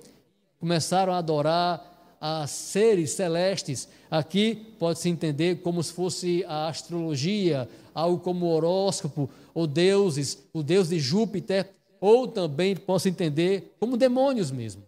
Começaram 0.58 1.12
a 1.12 1.18
adorar 1.18 2.16
a 2.20 2.46
seres 2.46 3.12
celestes. 3.12 3.88
Aqui 4.10 4.74
pode-se 4.78 5.08
entender 5.08 5.62
como 5.62 5.82
se 5.82 5.92
fosse 5.92 6.44
a 6.46 6.68
astrologia, 6.68 7.68
algo 7.94 8.22
como 8.22 8.46
horóscopo, 8.46 9.30
ou 9.54 9.66
deuses, 9.66 10.38
o 10.52 10.62
deus 10.62 10.88
de 10.88 10.98
Júpiter, 10.98 11.70
ou 12.00 12.28
também 12.28 12.76
posso 12.76 13.08
entender 13.08 13.74
como 13.80 13.96
demônios 13.96 14.50
mesmo. 14.50 14.82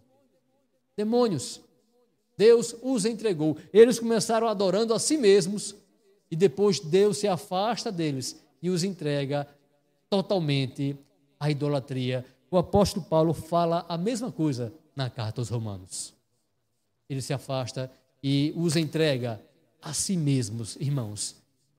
Demônios. 0.95 1.59
Deus 2.37 2.75
os 2.81 3.05
entregou. 3.05 3.57
Eles 3.71 3.99
começaram 3.99 4.47
adorando 4.47 4.93
a 4.93 4.99
si 4.99 5.17
mesmos 5.17 5.75
e 6.29 6.35
depois 6.35 6.79
Deus 6.79 7.17
se 7.17 7.27
afasta 7.27 7.91
deles 7.91 8.42
e 8.63 8.69
os 8.69 8.85
entrega 8.85 9.45
totalmente 10.09 10.97
a 11.37 11.51
idolatria. 11.51 12.25
O 12.49 12.57
apóstolo 12.57 13.05
Paulo 13.05 13.33
fala 13.33 13.85
a 13.89 13.97
mesma 13.97 14.31
coisa 14.31 14.73
na 14.95 15.09
carta 15.09 15.41
aos 15.41 15.49
Romanos. 15.49 16.13
Ele 17.09 17.21
se 17.21 17.33
afasta 17.33 17.91
e 18.23 18.53
os 18.55 18.77
entrega 18.77 19.43
a 19.81 19.93
si 19.93 20.15
mesmos, 20.15 20.77
irmãos, 20.77 21.35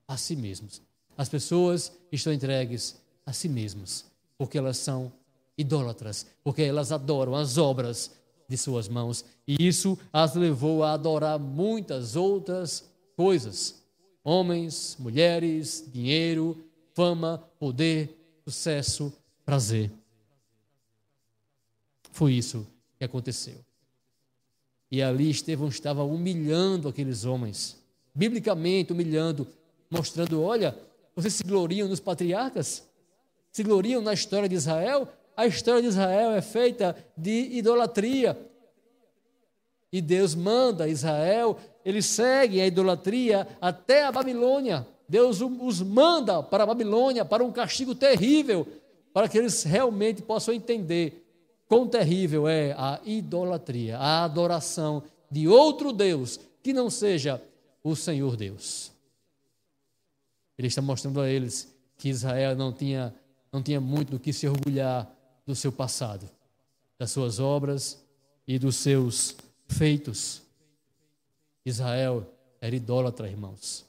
a 0.07 0.19
si 0.19 0.37
mesmos. 0.37 0.83
As 1.17 1.31
pessoas 1.31 1.91
estão 2.13 2.33
entregues 2.33 3.01
a 3.25 3.33
si 3.33 3.49
mesmas, 3.49 4.05
porque 4.37 4.59
elas 4.59 4.77
são 4.77 5.11
idólatras, 5.57 6.27
porque 6.43 6.63
elas 6.63 6.93
adoram 6.93 7.35
as 7.35 7.57
obras 7.57 8.11
de 8.47 8.59
suas 8.59 8.89
mãos, 8.89 9.25
e 9.49 9.57
isso 9.67 9.99
as 10.13 10.35
levou 10.35 10.85
a 10.85 10.93
adorar 10.93 11.39
muitas 11.39 12.15
outras 12.15 12.85
coisas: 13.17 13.83
homens, 14.23 14.97
mulheres, 14.99 15.89
dinheiro, 15.91 16.63
fama, 16.95 17.45
poder, 17.59 18.17
sucesso, 18.45 19.13
prazer. 19.45 19.91
Foi 22.13 22.33
isso 22.33 22.67
que 22.99 23.05
aconteceu. 23.05 23.59
E 24.91 25.03
ali 25.03 25.29
Estevão 25.29 25.69
estava 25.69 26.05
humilhando 26.05 26.89
aqueles 26.89 27.25
homens, 27.25 27.77
biblicamente 28.15 28.93
humilhando, 28.93 29.47
mostrando: 29.91 30.41
olha, 30.41 30.79
vocês 31.17 31.35
se 31.35 31.43
gloriam 31.43 31.89
nos 31.89 32.01
patriarcas? 32.01 32.89
Se 33.51 33.63
gloriam 33.63 34.01
na 34.01 34.13
história 34.13 34.49
de 34.49 34.55
Israel? 34.55 35.09
A 35.37 35.47
história 35.47 35.83
de 35.83 35.89
Israel 35.89 36.31
é 36.31 36.41
feita 36.41 36.97
de 37.17 37.57
idolatria. 37.57 38.39
E 39.93 40.01
Deus 40.01 40.35
manda 40.35 40.89
Israel, 40.89 41.59
eles 41.85 42.07
seguem 42.07 42.61
a 42.61 42.67
idolatria 42.67 43.47
até 43.61 44.05
a 44.05 44.13
Babilônia. 44.13 44.87
Deus 45.15 45.41
os 45.41 45.81
manda 45.81 46.43
para 46.43 46.65
a 46.65 46.67
Babilônia, 46.67 47.25
para 47.25 47.45
um 47.45 47.53
castigo 47.53 47.95
terrível, 47.95 48.67
para 49.13 49.29
que 49.29 49.39
eles 49.39 49.63
realmente 49.63 50.21
possam 50.21 50.53
entender 50.53 51.25
quão 51.69 51.87
terrível 51.87 52.49
é 52.49 52.73
a 52.73 53.01
idolatria, 53.05 53.97
a 53.97 54.25
adoração 54.25 55.05
de 55.31 55.47
outro 55.47 55.93
Deus 55.93 56.41
que 56.65 56.73
não 56.73 56.91
seja 56.91 57.41
o 57.85 57.95
Senhor 57.95 58.35
Deus. 58.35 58.91
Ele 60.59 60.67
está 60.67 60.83
mostrando 60.83 61.21
a 61.21 61.31
eles 61.31 61.73
que 61.97 62.09
Israel 62.09 62.57
não 62.57 62.73
tinha, 62.73 63.15
não 63.53 63.63
tinha 63.63 63.81
muito 63.81 64.11
do 64.11 64.19
que 64.19 64.33
se 64.33 64.49
orgulhar 64.49 65.09
do 65.47 65.55
seu 65.55 65.71
passado, 65.71 66.29
das 66.99 67.13
suas 67.13 67.39
obras 67.39 68.05
e 68.49 68.59
dos 68.59 68.75
seus 68.75 69.37
feitos. 69.69 70.43
Israel 71.65 72.27
era 72.61 72.75
idólatra, 72.75 73.29
irmãos. 73.29 73.84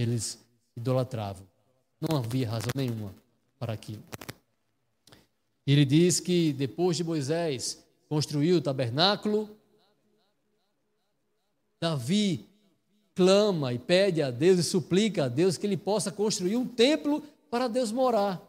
Eles 0.00 0.38
idolatravam. 0.74 1.46
Não 2.00 2.16
havia 2.16 2.48
razão 2.48 2.70
nenhuma 2.74 3.14
para 3.58 3.74
aquilo. 3.74 4.02
Ele 5.66 5.84
diz 5.84 6.20
que 6.20 6.54
depois 6.54 6.96
de 6.96 7.04
Moisés 7.04 7.84
construir 8.08 8.54
o 8.54 8.62
tabernáculo, 8.62 9.50
Davi 11.78 12.48
clama 13.14 13.74
e 13.74 13.78
pede 13.78 14.22
a 14.22 14.30
Deus 14.30 14.58
e 14.58 14.64
suplica 14.64 15.24
a 15.24 15.28
Deus 15.28 15.58
que 15.58 15.66
ele 15.66 15.76
possa 15.76 16.10
construir 16.10 16.56
um 16.56 16.66
templo 16.66 17.22
para 17.50 17.68
Deus 17.68 17.92
morar. 17.92 18.40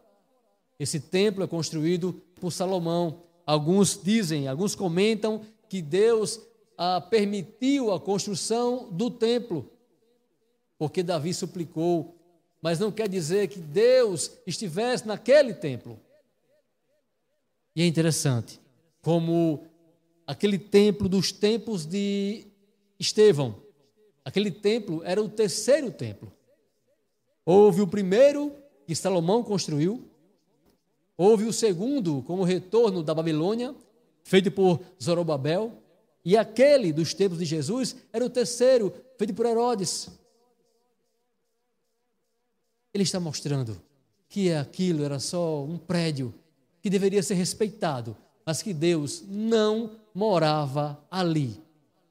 Esse 0.79 1.01
templo 1.01 1.43
é 1.43 1.47
construído 1.47 2.13
por 2.39 2.51
Salomão. 2.51 3.23
Alguns 3.45 3.99
dizem, 4.01 4.47
alguns 4.47 4.73
comentam 4.73 5.41
que 5.67 5.81
Deus 5.81 6.39
ah, 6.77 7.01
permitiu 7.01 7.91
a 7.91 7.99
construção 7.99 8.87
do 8.89 9.11
templo, 9.11 9.69
porque 10.81 11.03
Davi 11.03 11.31
suplicou, 11.31 12.15
mas 12.59 12.79
não 12.79 12.91
quer 12.91 13.07
dizer 13.07 13.49
que 13.49 13.59
Deus 13.59 14.31
estivesse 14.47 15.07
naquele 15.07 15.53
templo. 15.53 15.99
E 17.75 17.83
é 17.83 17.85
interessante 17.85 18.59
como 18.99 19.63
aquele 20.25 20.57
templo 20.57 21.07
dos 21.07 21.31
tempos 21.31 21.85
de 21.85 22.47
Estevão, 22.99 23.61
aquele 24.25 24.49
templo 24.49 25.03
era 25.03 25.21
o 25.21 25.29
terceiro 25.29 25.91
templo. 25.91 26.33
Houve 27.45 27.81
o 27.83 27.87
primeiro 27.87 28.51
que 28.87 28.95
Salomão 28.95 29.43
construiu, 29.43 30.09
houve 31.15 31.45
o 31.45 31.53
segundo 31.53 32.23
como 32.23 32.41
retorno 32.43 33.03
da 33.03 33.13
Babilônia, 33.13 33.75
feito 34.23 34.49
por 34.49 34.81
Zorobabel, 34.99 35.73
e 36.25 36.35
aquele 36.35 36.91
dos 36.91 37.13
tempos 37.13 37.37
de 37.37 37.45
Jesus 37.45 37.95
era 38.11 38.25
o 38.25 38.31
terceiro, 38.31 38.91
feito 39.15 39.31
por 39.35 39.45
Herodes. 39.45 40.19
Ele 42.93 43.03
está 43.03 43.19
mostrando 43.19 43.81
que 44.27 44.51
aquilo 44.51 45.03
era 45.03 45.19
só 45.19 45.63
um 45.63 45.77
prédio 45.77 46.33
que 46.81 46.89
deveria 46.89 47.21
ser 47.21 47.35
respeitado, 47.35 48.15
mas 48.45 48.61
que 48.61 48.73
Deus 48.73 49.23
não 49.27 49.91
morava 50.13 51.01
ali. 51.09 51.61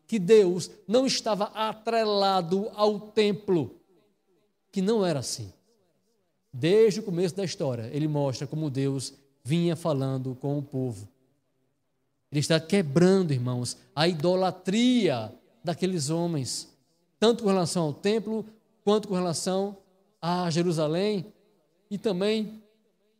Que 0.06 0.18
Deus 0.18 0.70
não 0.86 1.06
estava 1.06 1.44
atrelado 1.46 2.70
ao 2.74 3.00
templo. 3.00 3.76
Que 4.70 4.82
não 4.82 5.04
era 5.04 5.20
assim. 5.20 5.52
Desde 6.52 7.00
o 7.00 7.02
começo 7.02 7.34
da 7.36 7.44
história, 7.44 7.88
ele 7.92 8.08
mostra 8.08 8.46
como 8.46 8.70
Deus 8.70 9.14
vinha 9.44 9.76
falando 9.76 10.34
com 10.34 10.58
o 10.58 10.62
povo. 10.62 11.08
Ele 12.30 12.40
está 12.40 12.60
quebrando, 12.60 13.32
irmãos, 13.32 13.76
a 13.94 14.06
idolatria 14.06 15.32
daqueles 15.64 16.10
homens, 16.10 16.68
tanto 17.18 17.42
com 17.42 17.48
relação 17.48 17.84
ao 17.84 17.92
templo, 17.92 18.44
quanto 18.84 19.08
com 19.08 19.14
relação 19.14 19.76
a 20.20 20.50
Jerusalém 20.50 21.33
e 21.90 21.98
também 21.98 22.62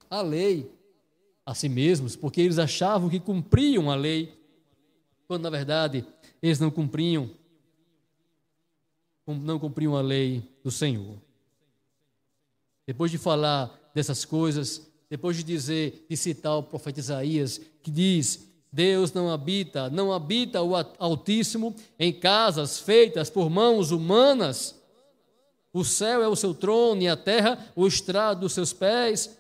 a 0.09 0.21
lei 0.21 0.71
a 1.45 1.55
si 1.55 1.69
mesmos, 1.69 2.15
porque 2.15 2.41
eles 2.41 2.59
achavam 2.59 3.09
que 3.09 3.19
cumpriam 3.19 3.91
a 3.91 3.95
lei, 3.97 4.39
quando 5.27 5.43
na 5.43 5.51
verdade 5.51 6.05
eles 6.43 6.61
não 6.61 6.71
cumpriam, 6.71 7.31
não 9.27 9.59
cumpriam 9.59 9.97
a 9.97 10.01
lei 10.01 10.43
do 10.63 10.71
Senhor. 10.71 11.17
Depois 12.87 13.11
de 13.11 13.19
falar 13.19 13.91
dessas 13.95 14.25
coisas, 14.25 14.91
depois 15.09 15.37
de 15.37 15.43
dizer, 15.43 16.07
de 16.09 16.17
citar 16.17 16.57
o 16.57 16.63
profeta 16.63 17.01
Isaías, 17.01 17.61
que 17.83 17.91
diz: 17.91 18.49
Deus 18.73 19.13
não 19.13 19.31
habita, 19.31 19.91
não 19.91 20.13
habita 20.13 20.63
o 20.63 20.75
Altíssimo 20.99 21.75
em 21.99 22.13
casas 22.13 22.79
feitas 22.79 23.29
por 23.29 23.51
mãos 23.51 23.91
humanas. 23.91 24.80
O 25.73 25.85
céu 25.85 26.23
é 26.23 26.29
o 26.29 26.37
seu 26.37 26.53
trono 26.53 27.03
e 27.03 27.09
a 27.09 27.17
terra 27.17 27.73
o 27.77 27.87
estrado 27.87 28.41
dos 28.41 28.53
seus 28.53 28.73
pés. 28.73 29.39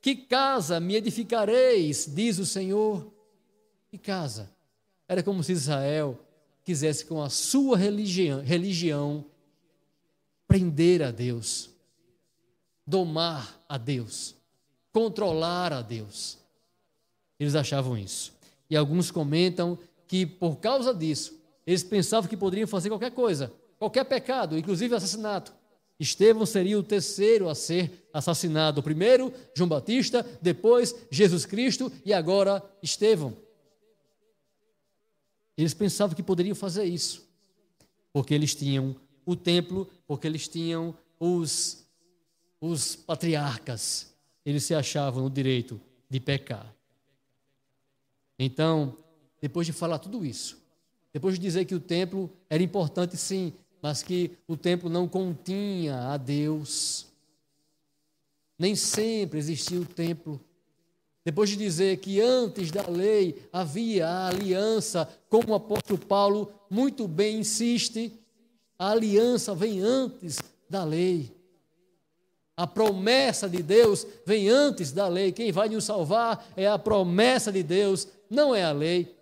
Que 0.00 0.14
casa 0.14 0.78
me 0.80 0.96
edificareis, 0.96 2.08
diz 2.12 2.38
o 2.38 2.46
Senhor. 2.46 3.12
Que 3.90 3.98
casa? 3.98 4.50
Era 5.08 5.22
como 5.22 5.42
se 5.42 5.52
Israel 5.52 6.18
quisesse, 6.64 7.04
com 7.04 7.20
a 7.20 7.28
sua 7.28 7.76
religião, 7.76 8.40
religião 8.40 9.24
prender 10.46 11.02
a 11.02 11.10
Deus, 11.10 11.70
domar 12.86 13.58
a 13.68 13.78
Deus, 13.78 14.34
controlar 14.92 15.72
a 15.72 15.82
Deus. 15.82 16.38
Eles 17.38 17.54
achavam 17.54 17.96
isso. 17.96 18.32
E 18.68 18.76
alguns 18.76 19.10
comentam 19.10 19.78
que, 20.06 20.24
por 20.24 20.56
causa 20.56 20.94
disso, 20.94 21.38
eles 21.66 21.82
pensavam 21.82 22.28
que 22.28 22.36
poderiam 22.36 22.68
fazer 22.68 22.88
qualquer 22.88 23.12
coisa, 23.12 23.52
qualquer 23.82 24.04
pecado, 24.04 24.56
inclusive 24.56 24.94
assassinato. 24.94 25.52
Estevão 25.98 26.46
seria 26.46 26.78
o 26.78 26.84
terceiro 26.84 27.48
a 27.48 27.54
ser 27.54 28.08
assassinado. 28.12 28.78
O 28.78 28.82
primeiro, 28.82 29.32
João 29.56 29.68
Batista, 29.68 30.22
depois 30.40 30.94
Jesus 31.10 31.44
Cristo 31.44 31.90
e 32.04 32.12
agora 32.12 32.62
Estevão. 32.80 33.36
Eles 35.56 35.74
pensavam 35.74 36.14
que 36.14 36.22
poderiam 36.22 36.54
fazer 36.54 36.84
isso, 36.84 37.28
porque 38.12 38.32
eles 38.32 38.54
tinham 38.54 38.94
o 39.26 39.34
templo, 39.34 39.90
porque 40.06 40.28
eles 40.28 40.46
tinham 40.46 40.96
os, 41.18 41.84
os 42.60 42.94
patriarcas. 42.94 44.14
Eles 44.46 44.62
se 44.62 44.76
achavam 44.76 45.24
no 45.24 45.30
direito 45.30 45.80
de 46.08 46.20
pecar. 46.20 46.72
Então, 48.38 48.96
depois 49.40 49.66
de 49.66 49.72
falar 49.72 49.98
tudo 49.98 50.24
isso, 50.24 50.62
depois 51.12 51.34
de 51.34 51.40
dizer 51.40 51.64
que 51.64 51.74
o 51.74 51.80
templo 51.80 52.30
era 52.48 52.62
importante 52.62 53.16
sim, 53.16 53.52
mas 53.82 54.00
que 54.00 54.30
o 54.46 54.56
templo 54.56 54.88
não 54.88 55.08
continha 55.08 56.12
a 56.12 56.16
Deus. 56.16 57.08
Nem 58.56 58.76
sempre 58.76 59.40
existia 59.40 59.80
o 59.80 59.84
templo. 59.84 60.40
Depois 61.24 61.50
de 61.50 61.56
dizer 61.56 61.98
que 61.98 62.20
antes 62.20 62.70
da 62.70 62.88
lei 62.88 63.48
havia 63.52 64.06
a 64.08 64.28
aliança, 64.28 65.08
como 65.28 65.52
o 65.52 65.54
apóstolo 65.54 65.98
Paulo 65.98 66.52
muito 66.70 67.08
bem 67.08 67.40
insiste, 67.40 68.12
a 68.78 68.90
aliança 68.90 69.54
vem 69.54 69.80
antes 69.80 70.38
da 70.70 70.84
lei. 70.84 71.36
A 72.56 72.66
promessa 72.66 73.48
de 73.48 73.62
Deus 73.62 74.06
vem 74.24 74.48
antes 74.48 74.92
da 74.92 75.08
lei. 75.08 75.32
Quem 75.32 75.50
vai 75.50 75.68
nos 75.68 75.84
salvar 75.84 76.52
é 76.56 76.68
a 76.68 76.78
promessa 76.78 77.50
de 77.50 77.62
Deus, 77.62 78.06
não 78.30 78.54
é 78.54 78.62
a 78.62 78.72
lei. 78.72 79.16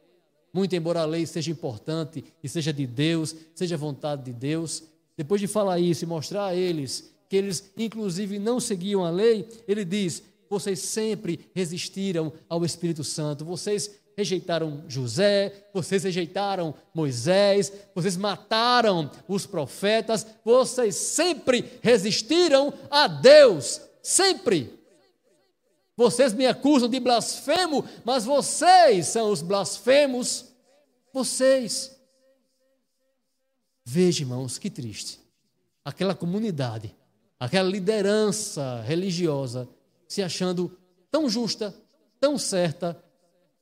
Muito 0.53 0.75
embora 0.75 1.01
a 1.01 1.07
lei 1.07 1.27
seja 1.27 1.51
importante 1.51 2.25
e 2.43 2.49
seja 2.49 2.73
de 2.73 2.87
Deus, 2.87 3.35
seja 3.55 3.77
vontade 3.77 4.25
de 4.25 4.33
Deus, 4.33 4.83
depois 5.17 5.41
de 5.41 5.47
falar 5.47 5.79
isso 5.79 6.05
e 6.05 6.07
mostrar 6.07 6.47
a 6.47 6.55
eles 6.55 7.11
que 7.31 7.37
eles, 7.37 7.71
inclusive, 7.79 8.41
não 8.41 8.59
seguiam 8.59 9.05
a 9.05 9.11
lei, 9.11 9.49
ele 9.69 9.85
diz: 9.85 10.23
vocês 10.51 10.81
sempre 10.81 11.49
resistiram 11.55 12.33
ao 12.49 12.65
Espírito 12.65 13.05
Santo, 13.05 13.45
vocês 13.45 14.01
rejeitaram 14.17 14.83
José, 14.89 15.69
vocês 15.73 16.03
rejeitaram 16.03 16.75
Moisés, 16.93 17.73
vocês 17.95 18.17
mataram 18.17 19.09
os 19.29 19.47
profetas, 19.47 20.27
vocês 20.45 20.97
sempre 20.97 21.65
resistiram 21.81 22.75
a 22.91 23.07
Deus, 23.07 23.81
sempre. 24.03 24.80
Vocês 26.01 26.33
me 26.33 26.47
acusam 26.47 26.89
de 26.89 26.99
blasfemo, 26.99 27.85
mas 28.07 28.25
vocês 28.25 29.09
são 29.09 29.31
os 29.31 29.43
blasfemos. 29.43 30.47
Vocês. 31.13 31.95
Veja, 33.85 34.23
irmãos, 34.23 34.57
que 34.57 34.71
triste. 34.71 35.21
Aquela 35.85 36.15
comunidade, 36.15 36.97
aquela 37.39 37.69
liderança 37.69 38.81
religiosa 38.81 39.69
se 40.09 40.23
achando 40.23 40.75
tão 41.11 41.29
justa, 41.29 41.75
tão 42.19 42.39
certa, 42.39 43.05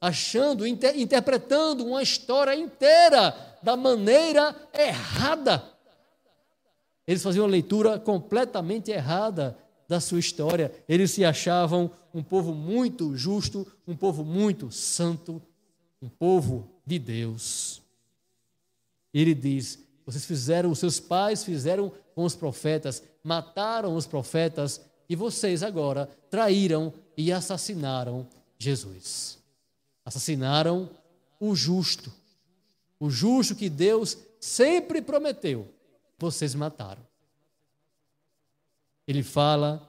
achando, 0.00 0.64
inter, 0.64 0.96
interpretando 0.96 1.84
uma 1.84 2.04
história 2.04 2.54
inteira 2.54 3.34
da 3.64 3.76
maneira 3.76 4.54
errada. 4.72 5.76
Eles 7.04 7.20
faziam 7.20 7.46
uma 7.46 7.50
leitura 7.50 7.98
completamente 7.98 8.92
errada 8.92 9.58
da 9.88 10.00
sua 10.00 10.20
história. 10.20 10.72
Eles 10.86 11.12
se 11.12 11.24
achavam 11.24 11.90
um 12.12 12.22
povo 12.22 12.54
muito 12.54 13.16
justo, 13.16 13.66
um 13.86 13.96
povo 13.96 14.22
muito 14.24 14.70
santo, 14.70 15.40
um 16.00 16.08
povo 16.08 16.70
de 16.84 16.98
Deus. 16.98 17.80
Ele 19.12 19.34
diz: 19.34 19.78
vocês 20.04 20.26
fizeram, 20.26 20.70
os 20.70 20.78
seus 20.78 21.00
pais 21.00 21.42
fizeram 21.42 21.90
com 22.14 22.24
os 22.24 22.36
profetas, 22.36 23.02
mataram 23.24 23.96
os 23.96 24.06
profetas, 24.06 24.80
e 25.08 25.16
vocês 25.16 25.62
agora 25.62 26.06
traíram 26.30 26.92
e 27.16 27.32
assassinaram 27.32 28.26
Jesus. 28.58 29.38
Assassinaram 30.04 30.90
o 31.40 31.54
justo. 31.54 32.12
O 33.00 33.08
justo 33.08 33.54
que 33.54 33.70
Deus 33.70 34.18
sempre 34.40 35.00
prometeu. 35.00 35.68
Vocês 36.18 36.54
mataram 36.54 37.07
ele 39.08 39.22
fala 39.22 39.82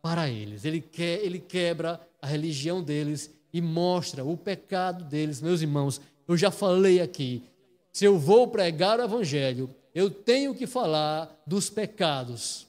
para 0.00 0.28
eles, 0.30 0.64
ele, 0.64 0.82
ele 0.98 1.38
quebra 1.38 2.00
a 2.20 2.26
religião 2.26 2.82
deles 2.82 3.30
e 3.52 3.60
mostra 3.60 4.24
o 4.24 4.36
pecado 4.36 5.04
deles. 5.04 5.42
Meus 5.42 5.60
irmãos, 5.60 6.00
eu 6.26 6.34
já 6.34 6.50
falei 6.50 7.00
aqui, 7.00 7.44
se 7.92 8.06
eu 8.06 8.18
vou 8.18 8.48
pregar 8.48 8.98
o 8.98 9.04
evangelho, 9.04 9.68
eu 9.94 10.10
tenho 10.10 10.54
que 10.54 10.66
falar 10.66 11.42
dos 11.46 11.68
pecados. 11.68 12.66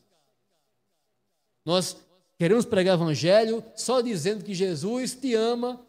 Nós 1.65 1.95
queremos 2.37 2.65
pregar 2.65 2.99
o 2.99 3.01
evangelho 3.01 3.63
só 3.75 4.01
dizendo 4.01 4.43
que 4.43 4.53
Jesus 4.53 5.15
te 5.15 5.33
ama, 5.33 5.79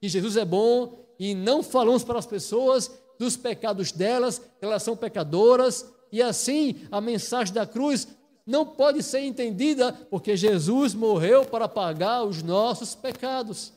que 0.00 0.08
Jesus 0.08 0.36
é 0.36 0.44
bom, 0.44 1.04
e 1.18 1.34
não 1.34 1.64
falamos 1.64 2.04
para 2.04 2.18
as 2.18 2.26
pessoas 2.26 2.90
dos 3.18 3.36
pecados 3.36 3.90
delas, 3.90 4.38
que 4.38 4.64
elas 4.64 4.84
são 4.84 4.96
pecadoras, 4.96 5.84
e 6.12 6.22
assim 6.22 6.76
a 6.90 7.00
mensagem 7.00 7.52
da 7.52 7.66
cruz 7.66 8.06
não 8.48 8.64
pode 8.64 9.02
ser 9.02 9.20
entendida 9.20 9.92
porque 9.92 10.34
Jesus 10.34 10.94
morreu 10.94 11.44
para 11.44 11.68
pagar 11.68 12.24
os 12.24 12.42
nossos 12.42 12.94
pecados. 12.94 13.74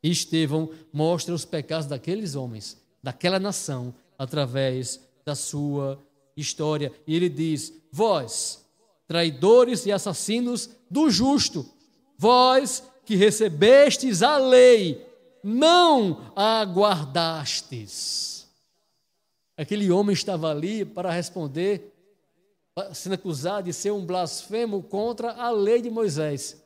Estevão 0.00 0.70
mostra 0.92 1.34
os 1.34 1.44
pecados 1.44 1.88
daqueles 1.88 2.36
homens, 2.36 2.80
daquela 3.02 3.40
nação, 3.40 3.92
através 4.16 5.00
da 5.24 5.34
sua 5.34 6.00
história. 6.36 6.92
E 7.04 7.16
ele 7.16 7.28
diz: 7.28 7.72
Vós, 7.90 8.64
traidores 9.08 9.86
e 9.86 9.92
assassinos 9.92 10.70
do 10.88 11.10
justo, 11.10 11.68
vós 12.16 12.84
que 13.04 13.16
recebestes 13.16 14.22
a 14.22 14.38
lei, 14.38 15.04
não 15.42 16.30
a 16.36 16.62
guardastes. 16.62 18.46
Aquele 19.56 19.90
homem 19.90 20.14
estava 20.14 20.48
ali 20.48 20.84
para 20.84 21.10
responder 21.10 21.92
sendo 22.92 23.14
acusado 23.14 23.64
de 23.64 23.72
ser 23.72 23.90
um 23.90 24.04
blasfemo 24.04 24.82
contra 24.82 25.32
a 25.32 25.50
lei 25.50 25.80
de 25.80 25.90
Moisés. 25.90 26.62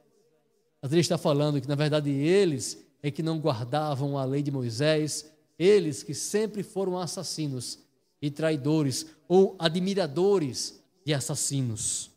Mas 0.82 0.92
ele 0.92 1.00
está 1.00 1.16
falando 1.16 1.60
que, 1.60 1.68
na 1.68 1.74
verdade, 1.74 2.10
eles 2.10 2.84
é 3.02 3.10
que 3.10 3.22
não 3.22 3.38
guardavam 3.38 4.18
a 4.18 4.24
lei 4.24 4.42
de 4.42 4.50
Moisés, 4.50 5.30
eles 5.58 6.02
que 6.02 6.14
sempre 6.14 6.62
foram 6.62 6.98
assassinos 6.98 7.78
e 8.20 8.30
traidores 8.30 9.06
ou 9.28 9.54
admiradores 9.58 10.82
de 11.04 11.14
assassinos. 11.14 12.10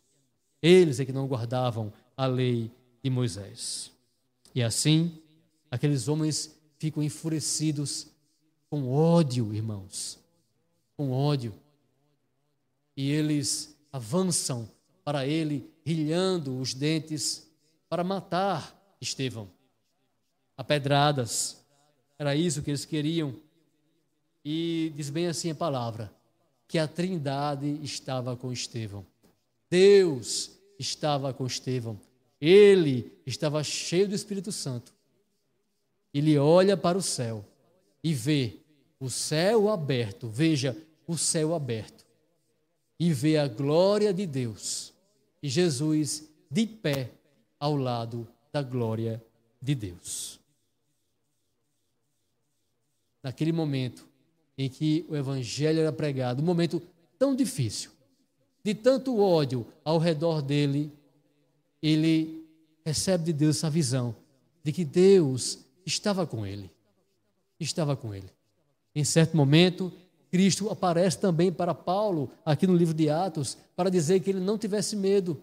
Eles 0.60 0.98
é 0.98 1.04
que 1.04 1.12
não 1.12 1.26
guardavam 1.26 1.92
a 2.16 2.26
lei 2.26 2.70
de 3.02 3.10
Moisés. 3.10 3.90
E 4.54 4.62
assim, 4.62 5.20
aqueles 5.70 6.08
homens 6.08 6.56
ficam 6.78 7.02
enfurecidos 7.02 8.08
com 8.70 8.90
ódio, 8.90 9.54
irmãos, 9.54 10.18
com 10.96 11.12
ódio. 11.12 11.54
E 12.96 13.10
eles 13.10 13.73
avançam 13.94 14.68
para 15.04 15.24
ele, 15.24 15.72
rilhando 15.86 16.58
os 16.58 16.74
dentes, 16.74 17.48
para 17.88 18.02
matar 18.02 18.76
Estevão. 19.00 19.48
A 20.56 20.64
pedradas. 20.64 21.64
Era 22.18 22.34
isso 22.34 22.60
que 22.60 22.72
eles 22.72 22.84
queriam. 22.84 23.36
E 24.44 24.92
diz 24.96 25.10
bem 25.10 25.28
assim 25.28 25.52
a 25.52 25.54
palavra: 25.54 26.12
que 26.66 26.76
a 26.76 26.88
Trindade 26.88 27.78
estava 27.84 28.36
com 28.36 28.52
Estevão. 28.52 29.06
Deus 29.70 30.50
estava 30.76 31.32
com 31.32 31.46
Estevão. 31.46 32.00
Ele 32.40 33.12
estava 33.24 33.62
cheio 33.62 34.08
do 34.08 34.14
Espírito 34.16 34.50
Santo. 34.50 34.92
Ele 36.12 36.36
olha 36.36 36.76
para 36.76 36.98
o 36.98 37.02
céu 37.02 37.44
e 38.02 38.12
vê 38.12 38.56
o 38.98 39.08
céu 39.08 39.68
aberto. 39.68 40.28
Veja, 40.28 40.76
o 41.06 41.16
céu 41.16 41.54
aberto 41.54 42.03
e 42.98 43.12
vê 43.12 43.38
a 43.38 43.48
glória 43.48 44.12
de 44.12 44.26
Deus 44.26 44.92
e 45.42 45.48
Jesus 45.48 46.28
de 46.50 46.66
pé 46.66 47.10
ao 47.58 47.76
lado 47.76 48.26
da 48.52 48.62
glória 48.62 49.22
de 49.60 49.74
Deus. 49.74 50.40
Naquele 53.22 53.52
momento 53.52 54.06
em 54.56 54.68
que 54.68 55.04
o 55.08 55.16
evangelho 55.16 55.80
era 55.80 55.92
pregado, 55.92 56.42
um 56.42 56.44
momento 56.44 56.80
tão 57.18 57.34
difícil, 57.34 57.90
de 58.62 58.74
tanto 58.74 59.18
ódio 59.18 59.66
ao 59.84 59.98
redor 59.98 60.40
dele, 60.40 60.92
ele 61.82 62.46
recebe 62.84 63.24
de 63.24 63.32
Deus 63.32 63.56
essa 63.56 63.68
visão 63.68 64.14
de 64.62 64.72
que 64.72 64.84
Deus 64.84 65.58
estava 65.84 66.26
com 66.26 66.46
ele. 66.46 66.70
Estava 67.60 67.96
com 67.96 68.14
ele. 68.14 68.30
Em 68.94 69.04
certo 69.04 69.36
momento, 69.36 69.92
Cristo 70.34 70.68
aparece 70.68 71.16
também 71.16 71.52
para 71.52 71.72
Paulo, 71.72 72.28
aqui 72.44 72.66
no 72.66 72.74
livro 72.74 72.92
de 72.92 73.08
Atos, 73.08 73.56
para 73.76 73.88
dizer 73.88 74.18
que 74.18 74.30
ele 74.30 74.40
não 74.40 74.58
tivesse 74.58 74.96
medo. 74.96 75.40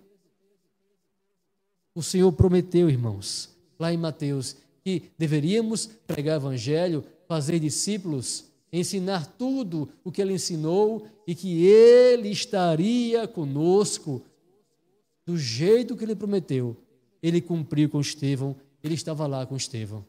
O 1.95 2.03
Senhor 2.03 2.29
prometeu, 2.33 2.89
irmãos, 2.89 3.55
lá 3.79 3.93
em 3.93 3.95
Mateus, 3.95 4.57
que 4.83 5.03
deveríamos 5.17 5.85
pregar 6.05 6.37
o 6.37 6.41
Evangelho, 6.41 7.05
fazer 7.25 7.57
discípulos, 7.57 8.43
ensinar 8.69 9.25
tudo 9.37 9.87
o 10.03 10.11
que 10.11 10.21
ele 10.21 10.33
ensinou 10.33 11.07
e 11.25 11.33
que 11.33 11.65
ele 11.65 12.27
estaria 12.27 13.25
conosco 13.29 14.21
do 15.25 15.37
jeito 15.37 15.95
que 15.95 16.03
ele 16.03 16.15
prometeu. 16.15 16.75
Ele 17.23 17.39
cumpriu 17.39 17.87
com 17.87 18.01
Estevão, 18.01 18.57
ele 18.83 18.95
estava 18.95 19.25
lá 19.25 19.45
com 19.45 19.55
Estevão. 19.55 20.05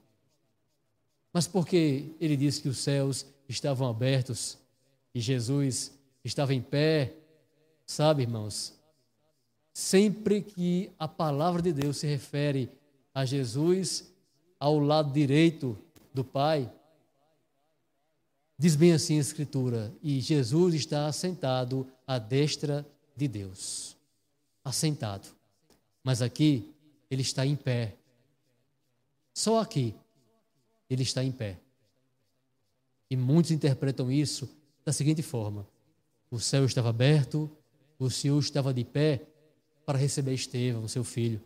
Mas 1.33 1.47
porque 1.47 2.07
ele 2.21 2.37
disse 2.37 2.61
que 2.61 2.69
os 2.69 2.79
céus 2.79 3.25
estavam 3.49 3.89
abertos, 3.89 4.61
e 5.15 5.21
Jesus 5.21 5.93
estava 6.25 6.55
em 6.55 6.63
pé, 6.63 7.15
sabe, 7.87 8.23
irmãos? 8.23 8.75
Sempre 9.75 10.43
que 10.43 10.91
a 10.99 11.09
palavra 11.09 11.63
de 11.63 11.73
Deus 11.73 11.99
se 11.99 12.07
refere 12.07 12.71
a 13.15 13.25
Jesus 13.25 14.11
ao 14.59 14.79
lado 14.79 15.13
direito 15.13 15.79
do 16.15 16.25
Pai, 16.25 16.71
diz 18.59 18.77
bem 18.77 18.93
assim 18.93 19.17
a 19.17 19.21
Escritura, 19.21 19.93
e 20.03 20.21
Jesus 20.21 20.75
está 20.75 21.07
assentado 21.07 21.87
à 22.07 22.19
destra 22.19 22.87
de 23.17 23.27
Deus. 23.27 23.97
Assentado. 24.65 25.29
Mas 26.05 26.23
aqui 26.23 26.73
ele 27.11 27.23
está 27.23 27.45
em 27.45 27.57
pé. 27.57 27.97
Só 29.35 29.61
aqui 29.61 29.95
ele 30.89 31.03
está 31.03 31.25
em 31.25 31.33
pé. 31.33 31.59
E 33.11 33.17
muitos 33.17 33.51
interpretam 33.51 34.11
isso 34.11 34.49
da 34.85 34.93
seguinte 34.93 35.23
forma: 35.23 35.67
o 36.31 36.39
céu 36.39 36.65
estava 36.65 36.91
aberto, 36.91 37.51
o 37.99 38.11
Senhor 38.11 38.39
estava 38.39 38.73
de 38.73 38.85
pé 38.85 39.23
para 39.85 39.99
receber 39.99 40.35
Estevão, 40.35 40.89
seu 40.89 41.05
filho, 41.05 41.41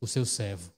o 0.00 0.06
seu 0.06 0.24
servo. 0.24 0.72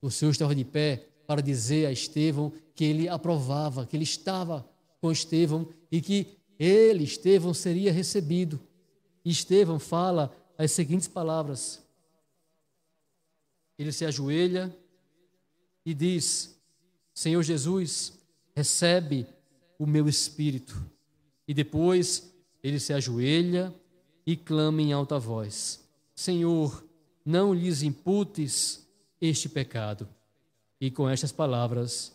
O 0.00 0.10
Senhor 0.10 0.30
estava 0.30 0.54
de 0.54 0.64
pé 0.64 1.08
para 1.26 1.40
dizer 1.40 1.86
a 1.86 1.92
Estevão 1.92 2.52
que 2.74 2.84
ele 2.84 3.08
aprovava, 3.08 3.86
que 3.86 3.96
ele 3.96 4.04
estava 4.04 4.68
com 5.00 5.10
Estevão 5.10 5.68
e 5.90 6.00
que 6.00 6.38
ele, 6.58 7.04
Estevão, 7.04 7.52
seria 7.52 7.92
recebido. 7.92 8.60
Estevão 9.24 9.78
fala 9.78 10.34
as 10.56 10.72
seguintes 10.72 11.08
palavras. 11.08 11.82
Ele 13.78 13.92
se 13.92 14.04
ajoelha 14.04 14.74
e 15.84 15.92
diz: 15.92 16.56
Senhor 17.12 17.42
Jesus, 17.42 18.12
recebe 18.54 19.26
o 19.78 19.86
meu 19.86 20.08
espírito. 20.08 20.74
E 21.46 21.54
depois 21.54 22.32
ele 22.62 22.80
se 22.80 22.92
ajoelha 22.92 23.74
e 24.26 24.36
clama 24.36 24.82
em 24.82 24.92
alta 24.92 25.18
voz: 25.18 25.84
Senhor, 26.14 26.84
não 27.24 27.54
lhes 27.54 27.82
imputes 27.82 28.86
este 29.20 29.48
pecado. 29.48 30.08
E 30.80 30.90
com 30.90 31.08
estas 31.08 31.32
palavras 31.32 32.14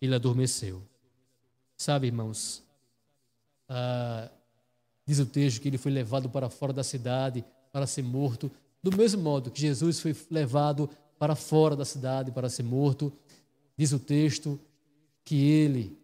ele 0.00 0.14
adormeceu. 0.14 0.82
Sabe, 1.76 2.06
irmãos, 2.06 2.62
ah, 3.68 4.30
diz 5.06 5.18
o 5.18 5.26
texto 5.26 5.60
que 5.60 5.68
ele 5.68 5.78
foi 5.78 5.90
levado 5.90 6.28
para 6.28 6.50
fora 6.50 6.72
da 6.72 6.84
cidade 6.84 7.44
para 7.72 7.86
ser 7.86 8.02
morto, 8.02 8.50
do 8.82 8.96
mesmo 8.96 9.22
modo 9.22 9.50
que 9.50 9.60
Jesus 9.60 9.98
foi 9.98 10.14
levado 10.30 10.88
para 11.18 11.34
fora 11.34 11.74
da 11.74 11.84
cidade 11.84 12.30
para 12.30 12.48
ser 12.48 12.62
morto. 12.62 13.12
Diz 13.76 13.92
o 13.92 13.98
texto 13.98 14.60
que 15.24 15.36
ele 15.36 15.98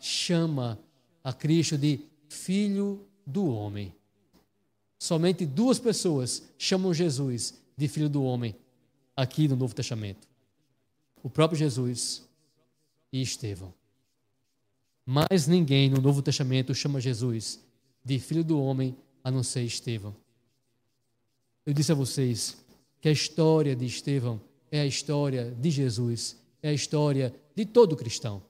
chama 0.00 0.78
a 1.22 1.32
Cristo 1.32 1.76
de 1.76 2.00
Filho 2.28 3.06
do 3.26 3.46
Homem. 3.46 3.92
Somente 4.98 5.46
duas 5.46 5.78
pessoas 5.78 6.42
chamam 6.58 6.94
Jesus 6.94 7.60
de 7.76 7.88
Filho 7.88 8.08
do 8.08 8.22
Homem 8.22 8.54
aqui 9.16 9.48
no 9.48 9.56
Novo 9.56 9.74
Testamento: 9.74 10.28
o 11.22 11.30
próprio 11.30 11.58
Jesus 11.58 12.28
e 13.12 13.20
Estevão. 13.20 13.72
Mais 15.04 15.48
ninguém 15.48 15.90
no 15.90 16.00
Novo 16.00 16.22
Testamento 16.22 16.74
chama 16.74 17.00
Jesus 17.00 17.60
de 18.04 18.18
Filho 18.18 18.44
do 18.44 18.60
Homem 18.62 18.96
a 19.24 19.30
não 19.30 19.42
ser 19.42 19.62
Estevão. 19.62 20.14
Eu 21.66 21.72
disse 21.72 21.92
a 21.92 21.94
vocês 21.94 22.56
que 23.00 23.08
a 23.08 23.12
história 23.12 23.74
de 23.74 23.86
Estevão 23.86 24.40
é 24.70 24.80
a 24.80 24.86
história 24.86 25.50
de 25.50 25.70
Jesus, 25.70 26.36
é 26.62 26.68
a 26.68 26.72
história 26.72 27.34
de 27.56 27.64
todo 27.66 27.96
cristão 27.96 28.42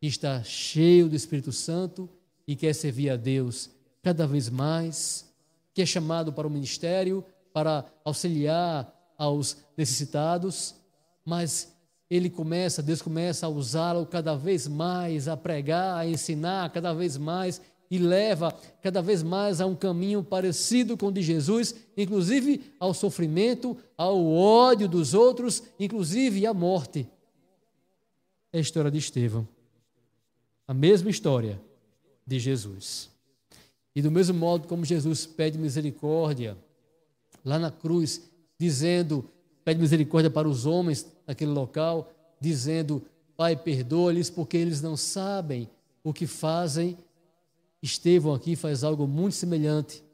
que 0.00 0.06
está 0.06 0.42
cheio 0.42 1.08
do 1.08 1.16
Espírito 1.16 1.52
Santo 1.52 2.08
e 2.46 2.54
quer 2.54 2.74
servir 2.74 3.10
a 3.10 3.16
Deus 3.16 3.70
cada 4.02 4.26
vez 4.26 4.48
mais, 4.48 5.28
que 5.74 5.82
é 5.82 5.86
chamado 5.86 6.32
para 6.32 6.46
o 6.46 6.50
ministério, 6.50 7.24
para 7.52 7.84
auxiliar 8.04 8.94
aos 9.18 9.56
necessitados, 9.76 10.74
mas 11.24 11.72
ele 12.08 12.30
começa, 12.30 12.82
Deus 12.82 13.02
começa 13.02 13.46
a 13.46 13.48
usá-lo 13.50 14.06
cada 14.06 14.34
vez 14.34 14.66
mais, 14.66 15.28
a 15.28 15.36
pregar, 15.36 15.98
a 15.98 16.06
ensinar 16.06 16.72
cada 16.72 16.94
vez 16.94 17.18
mais 17.18 17.60
e 17.90 17.98
leva 17.98 18.54
cada 18.82 19.02
vez 19.02 19.22
mais 19.22 19.60
a 19.60 19.66
um 19.66 19.74
caminho 19.74 20.22
parecido 20.22 20.96
com 20.96 21.06
o 21.06 21.12
de 21.12 21.22
Jesus, 21.22 21.74
inclusive 21.96 22.72
ao 22.78 22.94
sofrimento, 22.94 23.76
ao 23.96 24.24
ódio 24.26 24.88
dos 24.88 25.14
outros, 25.14 25.62
inclusive 25.78 26.46
à 26.46 26.54
morte. 26.54 27.08
É 28.52 28.58
a 28.58 28.60
história 28.60 28.90
de 28.90 28.98
Estevão. 28.98 29.46
A 30.68 30.74
mesma 30.74 31.08
história 31.08 31.58
de 32.26 32.38
Jesus. 32.38 33.08
E 33.96 34.02
do 34.02 34.10
mesmo 34.10 34.38
modo 34.38 34.68
como 34.68 34.84
Jesus 34.84 35.24
pede 35.24 35.56
misericórdia 35.56 36.58
lá 37.42 37.58
na 37.58 37.70
cruz, 37.70 38.30
dizendo, 38.58 39.24
pede 39.64 39.80
misericórdia 39.80 40.30
para 40.30 40.46
os 40.46 40.66
homens 40.66 41.06
naquele 41.26 41.52
local, 41.52 42.12
dizendo: 42.38 43.02
Pai, 43.34 43.56
perdoa-lhes 43.56 44.28
porque 44.28 44.58
eles 44.58 44.82
não 44.82 44.94
sabem 44.94 45.70
o 46.04 46.12
que 46.12 46.26
fazem. 46.26 46.98
Estevão 47.82 48.34
aqui 48.34 48.54
faz 48.54 48.84
algo 48.84 49.06
muito 49.06 49.36
semelhante. 49.36 50.04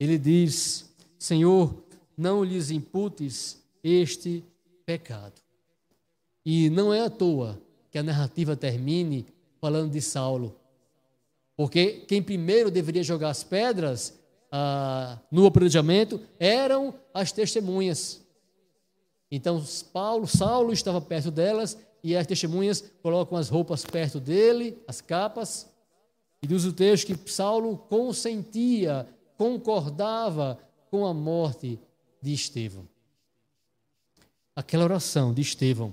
Ele 0.00 0.18
diz: 0.18 0.92
Senhor, 1.16 1.84
não 2.16 2.42
lhes 2.42 2.70
imputes 2.72 3.62
este 3.84 4.42
pecado. 4.84 5.40
E 6.44 6.68
não 6.68 6.92
é 6.92 7.02
à 7.02 7.10
toa 7.10 7.60
que 7.92 7.98
a 7.98 8.02
narrativa 8.02 8.56
termine 8.56 9.24
falando 9.66 9.90
de 9.90 10.00
Saulo. 10.00 10.54
Porque 11.56 12.04
quem 12.06 12.22
primeiro 12.22 12.70
deveria 12.70 13.02
jogar 13.02 13.30
as 13.30 13.42
pedras 13.42 14.16
ah, 14.52 15.18
no 15.28 15.44
apedrejamento 15.44 16.20
eram 16.38 16.94
as 17.12 17.32
testemunhas. 17.32 18.24
Então 19.28 19.60
Paulo, 19.92 20.24
Saulo 20.24 20.72
estava 20.72 21.00
perto 21.00 21.32
delas 21.32 21.76
e 22.00 22.14
as 22.14 22.28
testemunhas 22.28 22.84
colocam 23.02 23.36
as 23.36 23.48
roupas 23.48 23.84
perto 23.84 24.20
dele, 24.20 24.80
as 24.86 25.00
capas. 25.00 25.68
E 26.40 26.46
diz 26.46 26.64
o 26.64 26.72
texto 26.72 27.06
que 27.08 27.28
Saulo 27.28 27.76
consentia, 27.76 29.04
concordava 29.36 30.60
com 30.92 31.04
a 31.04 31.12
morte 31.12 31.76
de 32.22 32.32
Estevão. 32.32 32.86
Aquela 34.54 34.84
oração 34.84 35.34
de 35.34 35.42
Estevão, 35.42 35.92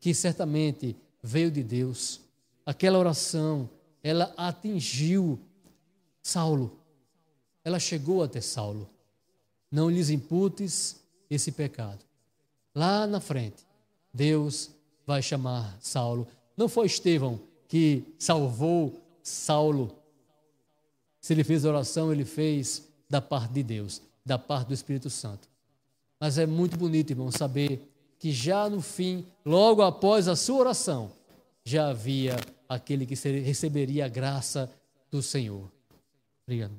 que 0.00 0.12
certamente 0.12 0.96
veio 1.22 1.50
de 1.50 1.62
Deus, 1.62 2.20
aquela 2.64 2.98
oração, 2.98 3.68
ela 4.02 4.32
atingiu 4.36 5.38
Saulo. 6.22 6.78
Ela 7.64 7.78
chegou 7.78 8.22
até 8.22 8.40
Saulo. 8.40 8.88
Não 9.70 9.90
lhes 9.90 10.10
imputes 10.10 11.00
esse 11.30 11.52
pecado. 11.52 12.04
Lá 12.74 13.06
na 13.06 13.20
frente, 13.20 13.66
Deus 14.12 14.70
vai 15.06 15.22
chamar 15.22 15.76
Saulo. 15.80 16.26
Não 16.56 16.68
foi 16.68 16.86
Estevão 16.86 17.40
que 17.68 18.04
salvou 18.18 19.00
Saulo. 19.22 19.96
Se 21.20 21.32
ele 21.32 21.44
fez 21.44 21.64
oração, 21.64 22.12
ele 22.12 22.24
fez 22.24 22.88
da 23.08 23.20
parte 23.20 23.52
de 23.52 23.62
Deus, 23.62 24.02
da 24.24 24.38
parte 24.38 24.68
do 24.68 24.74
Espírito 24.74 25.08
Santo. 25.08 25.48
Mas 26.20 26.38
é 26.38 26.46
muito 26.46 26.76
bonito, 26.76 27.10
irmão, 27.10 27.30
saber 27.30 27.88
que 28.18 28.30
já 28.30 28.68
no 28.68 28.80
fim, 28.80 29.26
logo 29.44 29.82
após 29.82 30.28
a 30.28 30.36
sua 30.36 30.60
oração, 30.60 31.10
já 31.64 31.88
havia 31.88 32.36
aquele 32.68 33.06
que 33.06 33.14
receberia 33.14 34.06
a 34.06 34.08
graça 34.08 34.70
do 35.10 35.22
Senhor. 35.22 35.70
Obrigado. 36.44 36.74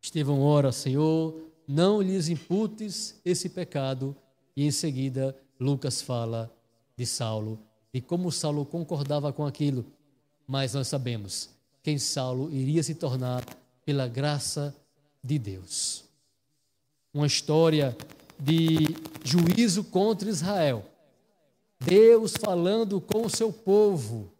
Estevão 0.00 0.40
ora, 0.42 0.70
Senhor, 0.70 1.50
não 1.66 2.00
lhes 2.00 2.28
imputes 2.28 3.20
esse 3.24 3.48
pecado. 3.48 4.16
E 4.56 4.64
em 4.64 4.70
seguida, 4.70 5.36
Lucas 5.58 6.00
fala 6.00 6.54
de 6.96 7.04
Saulo 7.06 7.58
e 7.92 8.00
como 8.00 8.30
Saulo 8.30 8.64
concordava 8.64 9.32
com 9.32 9.46
aquilo. 9.46 9.84
Mas 10.46 10.74
nós 10.74 10.88
sabemos 10.88 11.50
quem 11.82 11.98
Saulo 11.98 12.52
iria 12.52 12.82
se 12.82 12.94
tornar 12.94 13.44
pela 13.84 14.06
graça 14.06 14.74
de 15.22 15.38
Deus. 15.38 16.03
Uma 17.14 17.26
história 17.26 17.96
de 18.38 18.88
juízo 19.24 19.84
contra 19.84 20.28
Israel. 20.28 20.84
Deus 21.80 22.34
falando 22.36 23.00
com 23.00 23.24
o 23.24 23.30
seu 23.30 23.52
povo. 23.52 24.32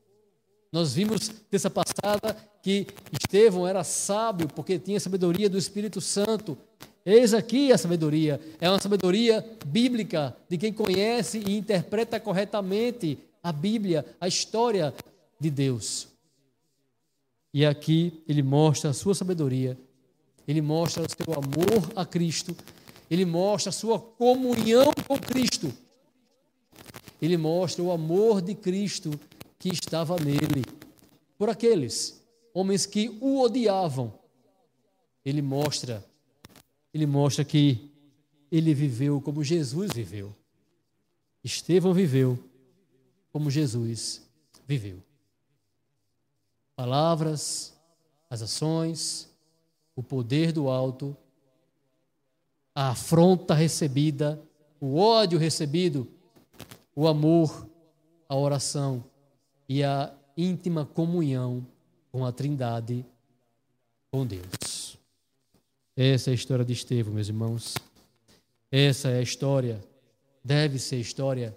Nós 0.72 0.93
vimos 0.93 1.29
terça 1.49 1.70
passada 1.70 2.37
que 2.61 2.87
Estevão 3.12 3.68
era 3.68 3.85
sábio 3.85 4.49
porque 4.49 4.79
tinha 4.79 4.99
sabedoria 4.99 5.49
do 5.49 5.57
Espírito 5.57 6.01
Santo. 6.01 6.59
Eis 7.07 7.33
aqui 7.33 7.70
a 7.70 7.79
sabedoria. 7.79 8.41
É 8.61 8.68
uma 8.68 8.81
sabedoria 8.81 9.45
bíblica 9.64 10.37
de 10.49 10.59
quem 10.59 10.72
conhece 10.72 11.39
e 11.39 11.57
interpreta 11.57 12.18
corretamente 12.18 13.18
a 13.43 13.53
Bíblia, 13.53 14.05
a 14.20 14.27
história 14.27 14.93
de 15.39 15.51
Deus. 15.51 16.09
E 17.53 17.64
aqui 17.64 18.25
ele 18.27 18.43
mostra 18.43 18.91
a 18.91 18.95
sua 18.95 19.14
sabedoria, 19.14 19.79
ele 20.47 20.61
mostra 20.61 21.03
o 21.03 21.07
seu 21.09 21.34
amor 21.34 21.92
a 21.97 22.05
Cristo, 22.05 22.57
ele 23.11 23.24
mostra 23.24 23.70
a 23.70 23.72
sua 23.72 23.99
comunhão 23.99 24.92
com 25.07 25.18
Cristo, 25.18 25.72
ele 27.20 27.36
mostra 27.36 27.82
o 27.82 27.90
amor 27.90 28.42
de 28.42 28.55
Cristo 28.55 29.11
que 29.59 29.68
estava 29.70 30.16
nele, 30.16 30.64
por 31.38 31.49
aqueles 31.49 32.22
homens 32.53 32.86
que 32.86 33.16
o 33.20 33.40
odiavam. 33.40 34.12
Ele 35.24 35.40
mostra, 35.40 36.05
ele 36.92 37.07
mostra 37.07 37.45
que 37.45 37.90
ele 38.51 38.74
viveu 38.74 39.20
como 39.20 39.42
Jesus 39.42 39.92
viveu. 39.92 40.34
Estevão 41.42 41.92
viveu 41.92 42.38
como 43.32 43.51
Jesus 43.51 44.22
viveu. 44.66 45.03
Palavras, 46.76 47.74
as 48.30 48.42
ações, 48.42 49.28
o 49.97 50.03
poder 50.03 50.53
do 50.53 50.68
alto, 50.68 51.16
a 52.74 52.90
afronta 52.90 53.55
recebida, 53.55 54.42
o 54.80 54.97
ódio 54.97 55.38
recebido, 55.38 56.09
o 56.95 57.07
amor, 57.07 57.68
a 58.28 58.36
oração 58.36 59.05
e 59.68 59.82
a 59.82 60.12
íntima 60.36 60.84
comunhão 60.84 61.66
com 62.11 62.24
a 62.24 62.32
Trindade, 62.32 63.05
com 64.11 64.26
Deus. 64.26 64.99
Essa 65.97 66.30
é 66.30 66.32
a 66.32 66.34
história 66.34 66.64
de 66.64 66.72
Estevão, 66.72 67.14
meus 67.14 67.28
irmãos. 67.28 67.74
Essa 68.70 69.09
é 69.09 69.18
a 69.18 69.22
história, 69.22 69.80
deve 70.42 70.78
ser 70.78 70.97
a 70.97 71.01
história 71.01 71.57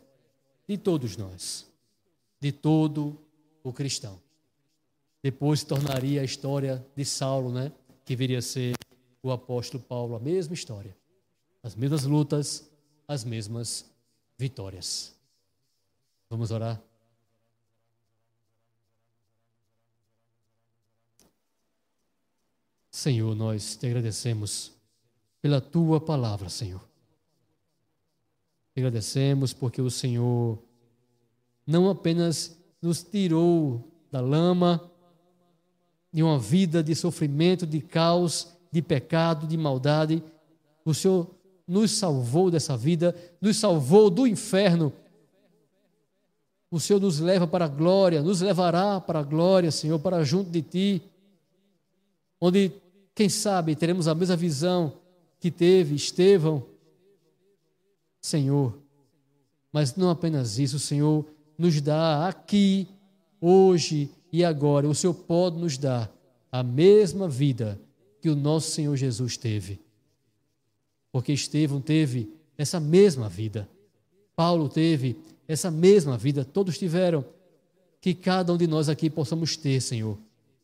de 0.68 0.78
todos 0.78 1.18
nós, 1.18 1.66
de 2.40 2.52
todo 2.52 3.20
o 3.64 3.74
cristão. 3.74 4.20
Depois 5.24 5.62
se 5.62 5.66
tornaria 5.66 6.22
a 6.22 6.24
história 6.24 6.86
de 6.96 7.04
Saulo, 7.04 7.52
né? 7.52 7.72
Que 8.08 8.16
viria 8.16 8.40
a 8.40 8.42
ser 8.42 8.74
o 9.22 9.32
apóstolo 9.32 9.84
Paulo, 9.84 10.16
a 10.16 10.20
mesma 10.20 10.54
história. 10.54 10.96
As 11.62 11.76
mesmas 11.76 12.06
lutas, 12.06 12.68
as 13.06 13.26
mesmas 13.26 13.86
vitórias. 14.38 15.14
Vamos 16.30 16.50
orar? 16.50 16.82
Senhor, 22.90 23.36
nós 23.36 23.76
te 23.76 23.86
agradecemos 23.86 24.72
pela 25.42 25.60
tua 25.60 26.00
palavra, 26.00 26.50
Senhor. 26.50 26.82
Te 28.74 28.80
agradecemos 28.80 29.54
porque 29.54 29.82
o 29.82 29.92
Senhor 29.92 30.58
não 31.66 31.90
apenas 31.90 32.58
nos 32.82 33.04
tirou 33.04 33.84
da 34.10 34.22
lama 34.22 34.90
de 36.12 36.24
uma 36.24 36.40
vida 36.40 36.84
de 36.84 36.96
sofrimento, 36.96 37.66
de 37.66 37.82
caos, 37.82 38.48
de 38.72 38.82
pecado, 38.82 39.48
de 39.48 39.58
maldade, 39.58 40.24
o 40.84 40.94
Senhor 40.94 41.28
nos 41.68 41.92
salvou 41.92 42.50
dessa 42.50 42.78
vida, 42.78 43.16
nos 43.42 43.58
salvou 43.58 44.10
do 44.10 44.26
inferno. 44.26 44.94
O 46.72 46.80
Senhor 46.80 47.00
nos 47.00 47.20
leva 47.20 47.46
para 47.46 47.66
a 47.66 47.70
glória, 47.70 48.22
nos 48.22 48.42
levará 48.42 49.00
para 49.00 49.20
a 49.20 49.24
glória, 49.24 49.72
Senhor, 49.72 50.00
para 50.00 50.24
junto 50.24 50.50
de 50.50 50.62
Ti, 50.62 51.02
onde 52.40 52.72
quem 53.14 53.30
sabe 53.30 53.76
teremos 53.76 54.08
a 54.08 54.16
mesma 54.16 54.36
visão 54.36 54.94
que 55.40 55.52
teve 55.52 55.96
Estevão, 55.96 56.64
Senhor. 58.22 58.78
Mas 59.72 59.96
não 59.96 60.10
apenas 60.10 60.60
isso, 60.60 60.78
o 60.78 60.80
Senhor 60.80 61.26
nos 61.58 61.82
dá 61.82 62.28
aqui, 62.28 62.88
hoje 63.42 64.10
e 64.32 64.44
agora. 64.44 64.88
O 64.88 64.96
Senhor 64.96 65.14
pode 65.14 65.58
nos 65.58 65.78
dar 65.78 66.12
a 66.52 66.64
mesma 66.64 67.28
vida 67.28 67.80
que 68.22 68.30
o 68.30 68.36
nosso 68.36 68.72
Senhor 68.72 68.96
Jesus 68.96 69.38
teve. 69.38 69.80
Porque 71.12 71.34
Estevão 71.34 71.82
teve 71.82 72.30
essa 72.58 72.80
mesma 72.80 73.30
vida. 73.30 73.68
Paulo 74.36 74.70
teve 74.70 75.18
essa 75.48 75.72
mesma 75.72 76.18
vida. 76.18 76.44
Todos 76.46 76.78
tiveram. 76.78 77.24
Que 78.00 78.14
cada 78.14 78.54
um 78.54 78.58
de 78.58 78.68
nós 78.68 78.90
aqui 78.90 79.10
possamos 79.10 79.58
ter, 79.58 79.82
Senhor, 79.82 80.18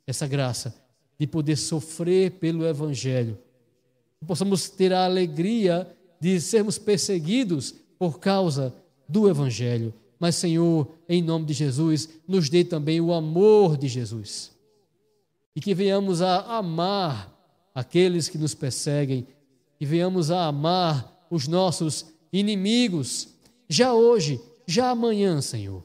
essa 0.05 0.27
graça 0.27 0.83
de 1.19 1.27
poder 1.27 1.55
sofrer 1.55 2.31
pelo 2.31 2.65
Evangelho, 2.65 3.37
possamos 4.25 4.69
ter 4.69 4.93
a 4.93 5.05
alegria 5.05 5.87
de 6.19 6.39
sermos 6.39 6.77
perseguidos 6.77 7.73
por 7.97 8.19
causa 8.19 8.73
do 9.07 9.29
Evangelho. 9.29 9.93
Mas, 10.23 10.35
Senhor, 10.35 10.87
em 11.09 11.21
nome 11.21 11.45
de 11.45 11.51
Jesus, 11.51 12.07
nos 12.25 12.47
dê 12.47 12.63
também 12.63 13.01
o 13.01 13.11
amor 13.11 13.75
de 13.75 13.89
Jesus. 13.89 14.53
E 15.53 15.59
que 15.59 15.75
venhamos 15.75 16.21
a 16.21 16.59
amar 16.59 17.29
aqueles 17.75 18.29
que 18.29 18.37
nos 18.37 18.55
perseguem, 18.55 19.27
que 19.77 19.85
venhamos 19.85 20.31
a 20.31 20.45
amar 20.45 21.27
os 21.29 21.45
nossos 21.45 22.05
inimigos, 22.31 23.27
já 23.67 23.93
hoje, 23.93 24.39
já 24.65 24.91
amanhã, 24.91 25.41
Senhor. 25.41 25.83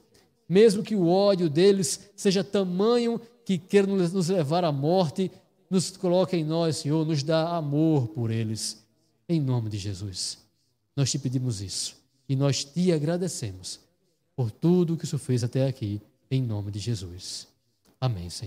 Mesmo 0.49 0.85
que 0.85 0.95
o 0.95 1.09
ódio 1.09 1.51
deles 1.51 2.09
seja 2.15 2.45
tamanho 2.45 3.21
que 3.45 3.59
queiram 3.59 3.97
nos 3.97 4.29
levar 4.29 4.63
à 4.63 4.71
morte, 4.71 5.33
nos 5.69 5.97
coloque 5.97 6.37
em 6.37 6.45
nós, 6.45 6.77
Senhor, 6.77 7.05
nos 7.05 7.25
dá 7.25 7.57
amor 7.57 8.07
por 8.07 8.31
eles. 8.31 8.87
Em 9.29 9.41
nome 9.41 9.69
de 9.69 9.79
Jesus. 9.79 10.39
Nós 10.95 11.11
te 11.11 11.19
pedimos 11.19 11.61
isso 11.61 11.97
e 12.29 12.37
nós 12.37 12.63
te 12.63 12.93
agradecemos 12.93 13.88
por 14.39 14.53
tudo 14.53 14.97
que 14.97 15.03
o 15.03 15.07
Senhor 15.09 15.19
fez 15.19 15.43
até 15.43 15.67
aqui, 15.67 16.01
em 16.31 16.41
nome 16.41 16.71
de 16.71 16.79
Jesus. 16.79 17.49
Amém, 18.01 18.31
Senhor. 18.31 18.47